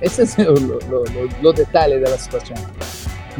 Ese 0.00 0.22
es 0.22 0.36
los 0.38 1.54
detalles 1.54 2.02
de 2.02 2.10
la 2.10 2.18
situación 2.18 2.58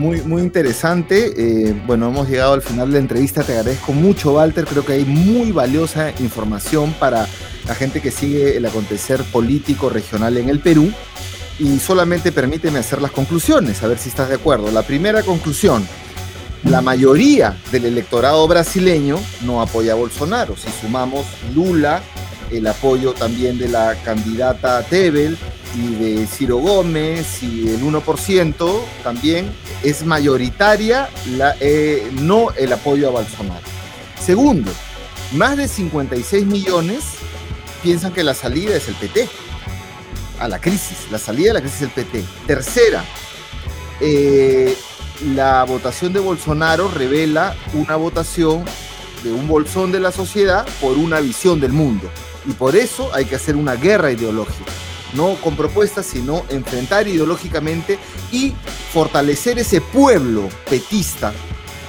muy, 0.00 0.22
muy 0.22 0.42
interesante. 0.42 1.34
Eh, 1.36 1.74
bueno, 1.86 2.08
hemos 2.08 2.28
llegado 2.28 2.54
al 2.54 2.62
final 2.62 2.88
de 2.88 2.94
la 2.94 2.98
entrevista. 3.00 3.42
Te 3.44 3.52
agradezco 3.52 3.92
mucho, 3.92 4.32
Walter. 4.32 4.64
Creo 4.64 4.84
que 4.84 4.94
hay 4.94 5.04
muy 5.04 5.52
valiosa 5.52 6.10
información 6.20 6.94
para 6.94 7.28
la 7.68 7.74
gente 7.74 8.00
que 8.00 8.10
sigue 8.10 8.56
el 8.56 8.64
acontecer 8.64 9.22
político 9.24 9.90
regional 9.90 10.38
en 10.38 10.48
el 10.48 10.60
Perú. 10.60 10.90
Y 11.58 11.78
solamente 11.78 12.32
permíteme 12.32 12.78
hacer 12.78 13.02
las 13.02 13.10
conclusiones, 13.10 13.82
a 13.82 13.86
ver 13.86 13.98
si 13.98 14.08
estás 14.08 14.30
de 14.30 14.36
acuerdo. 14.36 14.70
La 14.70 14.82
primera 14.82 15.22
conclusión, 15.22 15.86
la 16.64 16.80
mayoría 16.80 17.54
del 17.70 17.84
electorado 17.84 18.48
brasileño 18.48 19.20
no 19.42 19.60
apoya 19.60 19.92
a 19.92 19.96
Bolsonaro. 19.96 20.56
Si 20.56 20.70
sumamos 20.80 21.26
Lula, 21.54 22.00
el 22.50 22.66
apoyo 22.66 23.12
también 23.12 23.58
de 23.58 23.68
la 23.68 23.94
candidata 24.02 24.82
Tebel 24.84 25.36
y 25.76 25.94
de 25.94 26.26
Ciro 26.26 26.58
Gómez 26.58 27.42
y 27.42 27.68
el 27.68 27.82
1%, 27.82 28.80
también 29.02 29.52
es 29.82 30.04
mayoritaria 30.04 31.08
eh, 31.60 32.10
no 32.20 32.50
el 32.52 32.72
apoyo 32.72 33.08
a 33.08 33.10
Bolsonaro. 33.12 33.64
Segundo, 34.20 34.72
más 35.32 35.56
de 35.56 35.68
56 35.68 36.46
millones 36.46 37.04
piensan 37.82 38.12
que 38.12 38.24
la 38.24 38.34
salida 38.34 38.76
es 38.76 38.88
el 38.88 38.94
PT 38.94 39.28
a 40.40 40.48
la 40.48 40.58
crisis, 40.60 41.06
la 41.10 41.18
salida 41.18 41.48
de 41.48 41.54
la 41.54 41.60
crisis 41.60 41.82
es 41.82 41.82
el 41.82 41.90
PT. 41.90 42.24
Tercera, 42.46 43.04
eh, 44.00 44.76
la 45.34 45.64
votación 45.64 46.12
de 46.12 46.20
Bolsonaro 46.20 46.90
revela 46.90 47.54
una 47.74 47.96
votación 47.96 48.64
de 49.22 49.32
un 49.32 49.46
bolsón 49.46 49.92
de 49.92 50.00
la 50.00 50.12
sociedad 50.12 50.66
por 50.80 50.96
una 50.96 51.20
visión 51.20 51.60
del 51.60 51.72
mundo. 51.72 52.10
Y 52.46 52.52
por 52.52 52.74
eso 52.74 53.10
hay 53.14 53.26
que 53.26 53.36
hacer 53.36 53.54
una 53.54 53.74
guerra 53.74 54.10
ideológica, 54.10 54.72
no 55.14 55.34
con 55.36 55.56
propuestas, 55.56 56.06
sino 56.06 56.44
enfrentar 56.48 57.08
ideológicamente 57.08 57.98
y 58.32 58.52
fortalecer 58.92 59.58
ese 59.58 59.80
pueblo 59.80 60.48
petista 60.68 61.32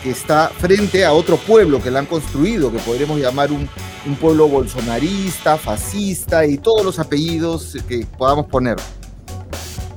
que 0.03 0.11
está 0.11 0.49
frente 0.49 1.05
a 1.05 1.13
otro 1.13 1.37
pueblo 1.37 1.81
que 1.81 1.91
la 1.91 1.99
han 1.99 2.05
construido, 2.07 2.71
que 2.71 2.79
podríamos 2.79 3.19
llamar 3.19 3.51
un, 3.51 3.69
un 4.05 4.15
pueblo 4.15 4.47
bolsonarista, 4.47 5.57
fascista 5.57 6.45
y 6.45 6.57
todos 6.57 6.83
los 6.83 6.99
apellidos 6.99 7.77
que 7.87 8.05
podamos 8.17 8.47
poner. 8.47 8.77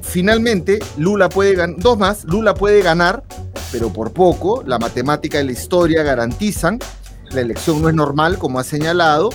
Finalmente 0.03 0.79
Lula 0.97 1.29
puede 1.29 1.55
ganar, 1.55 1.77
dos 1.79 1.99
más, 1.99 2.25
Lula 2.25 2.55
puede 2.55 2.83
ganar, 2.83 3.25
pero 3.73 3.93
por 3.93 4.13
poco, 4.13 4.63
la 4.65 4.79
matemática 4.79 5.41
y 5.41 5.47
la 5.47 5.53
historia 5.53 6.03
garantizan, 6.03 6.79
la 7.31 7.41
elección 7.41 7.83
no 7.83 7.89
es 7.89 7.95
normal, 7.95 8.39
como 8.39 8.61
ha 8.61 8.65
señalado, 8.65 9.31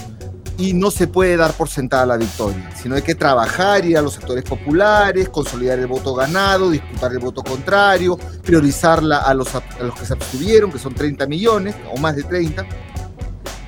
y 0.60 0.74
no 0.74 0.92
se 0.92 1.08
puede 1.08 1.38
dar 1.38 1.54
por 1.54 1.70
sentada 1.70 2.06
la 2.06 2.18
victoria, 2.18 2.70
sino 2.76 2.96
hay 2.96 3.02
que 3.02 3.16
trabajar, 3.16 3.86
ir 3.86 3.98
a 3.98 4.02
los 4.02 4.14
sectores 4.14 4.44
populares, 4.44 5.30
consolidar 5.30 5.80
el 5.80 5.88
voto 5.88 6.14
ganado, 6.14 6.70
disputar 6.70 7.14
el 7.14 7.20
voto 7.20 7.42
contrario, 7.42 8.20
priorizarla 8.44 9.20
a 9.20 9.34
los, 9.34 9.48
que 9.48 10.06
se 10.06 10.14
abstuvieron, 10.14 10.70
que 10.70 10.78
son 10.78 10.94
30 10.94 11.28
millones 11.28 11.76
o 11.94 11.98
más 11.98 12.18
de 12.18 12.24
30, 12.24 12.66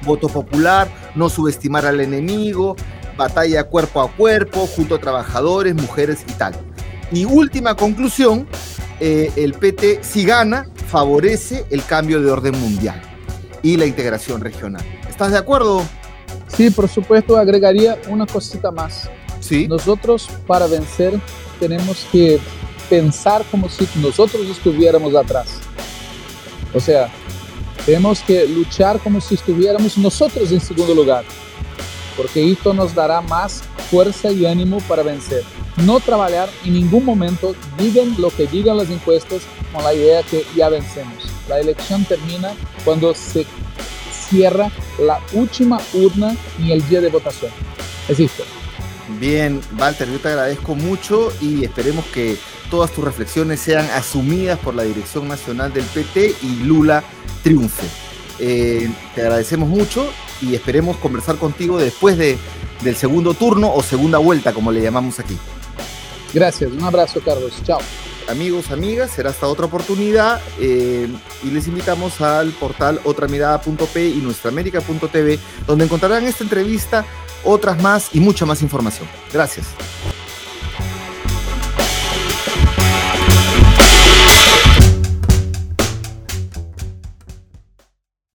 voto 0.06 0.28
popular, 0.28 0.92
no 1.16 1.30
subestimar 1.30 1.86
al 1.86 2.02
enemigo, 2.02 2.76
batalla 3.18 3.64
cuerpo 3.64 4.02
a 4.02 4.12
cuerpo, 4.12 4.68
junto 4.68 4.96
a 4.96 5.00
trabajadores, 5.00 5.74
mujeres 5.74 6.26
y 6.28 6.34
tal. 6.34 6.54
Y 7.14 7.24
última 7.24 7.76
conclusión, 7.76 8.48
eh, 9.00 9.32
el 9.38 9.54
PT 9.54 10.00
si 10.04 10.26
gana, 10.26 10.68
favorece 10.88 11.66
el 11.70 11.86
cambio 11.86 12.22
de 12.22 12.30
orden 12.30 12.60
mundial 12.60 13.02
y 13.64 13.78
la 13.78 13.86
integración 13.86 14.42
regional. 14.42 14.84
¿Estás 15.10 15.32
de 15.32 15.38
acuerdo? 15.38 15.86
Sí, 16.56 16.70
por 16.70 16.88
supuesto, 16.88 17.38
agregaría 17.38 18.00
una 18.10 18.26
cosita 18.26 18.72
más. 18.72 19.10
Sí. 19.40 19.68
Nosotros 19.68 20.30
para 20.46 20.68
vencer 20.68 21.20
tenemos 21.60 22.06
que 22.12 22.40
pensar 22.90 23.44
como 23.50 23.70
si 23.70 23.88
nosotros 23.96 24.48
estuviéramos 24.48 25.16
atrás. 25.16 25.60
O 26.74 26.80
sea, 26.80 27.10
tenemos 27.86 28.22
que 28.22 28.48
luchar 28.48 29.00
como 29.00 29.20
si 29.22 29.36
estuviéramos 29.36 29.98
nosotros 29.98 30.52
en 30.52 30.62
segundo 30.62 30.94
lugar, 30.94 31.24
porque 32.16 32.52
esto 32.52 32.74
nos 32.74 32.94
dará 32.94 33.22
más 33.22 33.64
fuerza 33.90 34.32
y 34.32 34.46
ánimo 34.46 34.80
para 34.88 35.04
vencer 35.04 35.44
no 35.78 36.00
trabajar 36.00 36.50
en 36.66 36.74
ningún 36.74 37.06
momento, 37.06 37.56
digan 37.78 38.16
lo 38.20 38.30
que 38.30 38.48
digan 38.48 38.78
las 38.78 38.90
encuestas, 38.90 39.42
con 39.72 39.84
la 39.84 39.94
idea 39.94 40.22
que 40.24 40.46
ya 40.56 40.70
vencemos. 40.70 41.16
La 41.48 41.60
elección 41.60 42.06
termina 42.06 42.54
cuando 42.84 43.14
se 43.16 43.46
cierra 44.32 44.72
la 44.98 45.20
última 45.34 45.80
urna 45.94 46.36
y 46.58 46.72
el 46.72 46.88
día 46.90 47.02
de 47.02 47.10
votación. 47.10 47.52
Es 48.10 48.20
esto. 48.20 48.44
Bien, 49.20 49.62
Walter, 49.78 50.10
yo 50.10 50.20
te 50.20 50.30
agradezco 50.30 50.74
mucho 50.74 51.32
y 51.42 51.64
esperemos 51.64 52.06
que 52.06 52.38
todas 52.72 52.92
tus 52.92 53.04
reflexiones 53.04 53.60
sean 53.60 53.86
asumidas 53.92 54.58
por 54.58 54.74
la 54.74 54.84
Dirección 54.84 55.28
Nacional 55.28 55.74
del 55.74 55.84
PT 55.84 56.36
y 56.42 56.64
Lula 56.64 57.04
triunfe. 57.44 57.86
Eh, 58.40 58.90
te 59.14 59.22
agradecemos 59.22 59.70
mucho 59.70 60.10
y 60.42 60.56
esperemos 60.56 60.98
conversar 60.98 61.36
contigo 61.36 61.78
después 61.78 62.18
de, 62.18 62.38
del 62.84 62.96
segundo 62.96 63.34
turno 63.34 63.72
o 63.74 63.84
segunda 63.84 64.18
vuelta, 64.18 64.54
como 64.54 64.72
le 64.72 64.82
llamamos 64.82 65.20
aquí. 65.20 65.38
Gracias, 66.34 66.72
un 66.72 66.84
abrazo 66.84 67.22
Carlos, 67.24 67.54
chao. 67.66 67.80
Amigos, 68.32 68.72
amigas, 68.72 69.12
será 69.12 69.30
hasta 69.32 69.48
otra 69.48 69.66
oportunidad 69.66 70.42
eh, 70.60 71.08
y 71.44 71.52
les 71.52 71.68
invitamos 71.68 72.22
al 72.22 72.52
portal 72.52 73.02
otramirada.p 73.04 74.08
y 74.08 74.18
nuestraamérica.tv 74.18 75.38
donde 75.68 75.86
encontrarán 75.86 76.26
esta 76.26 76.44
entrevista, 76.44 77.06
otras 77.44 77.82
más 77.82 78.16
y 78.16 78.22
mucha 78.22 78.46
más 78.46 78.62
información. 78.62 79.08
Gracias. 79.34 79.68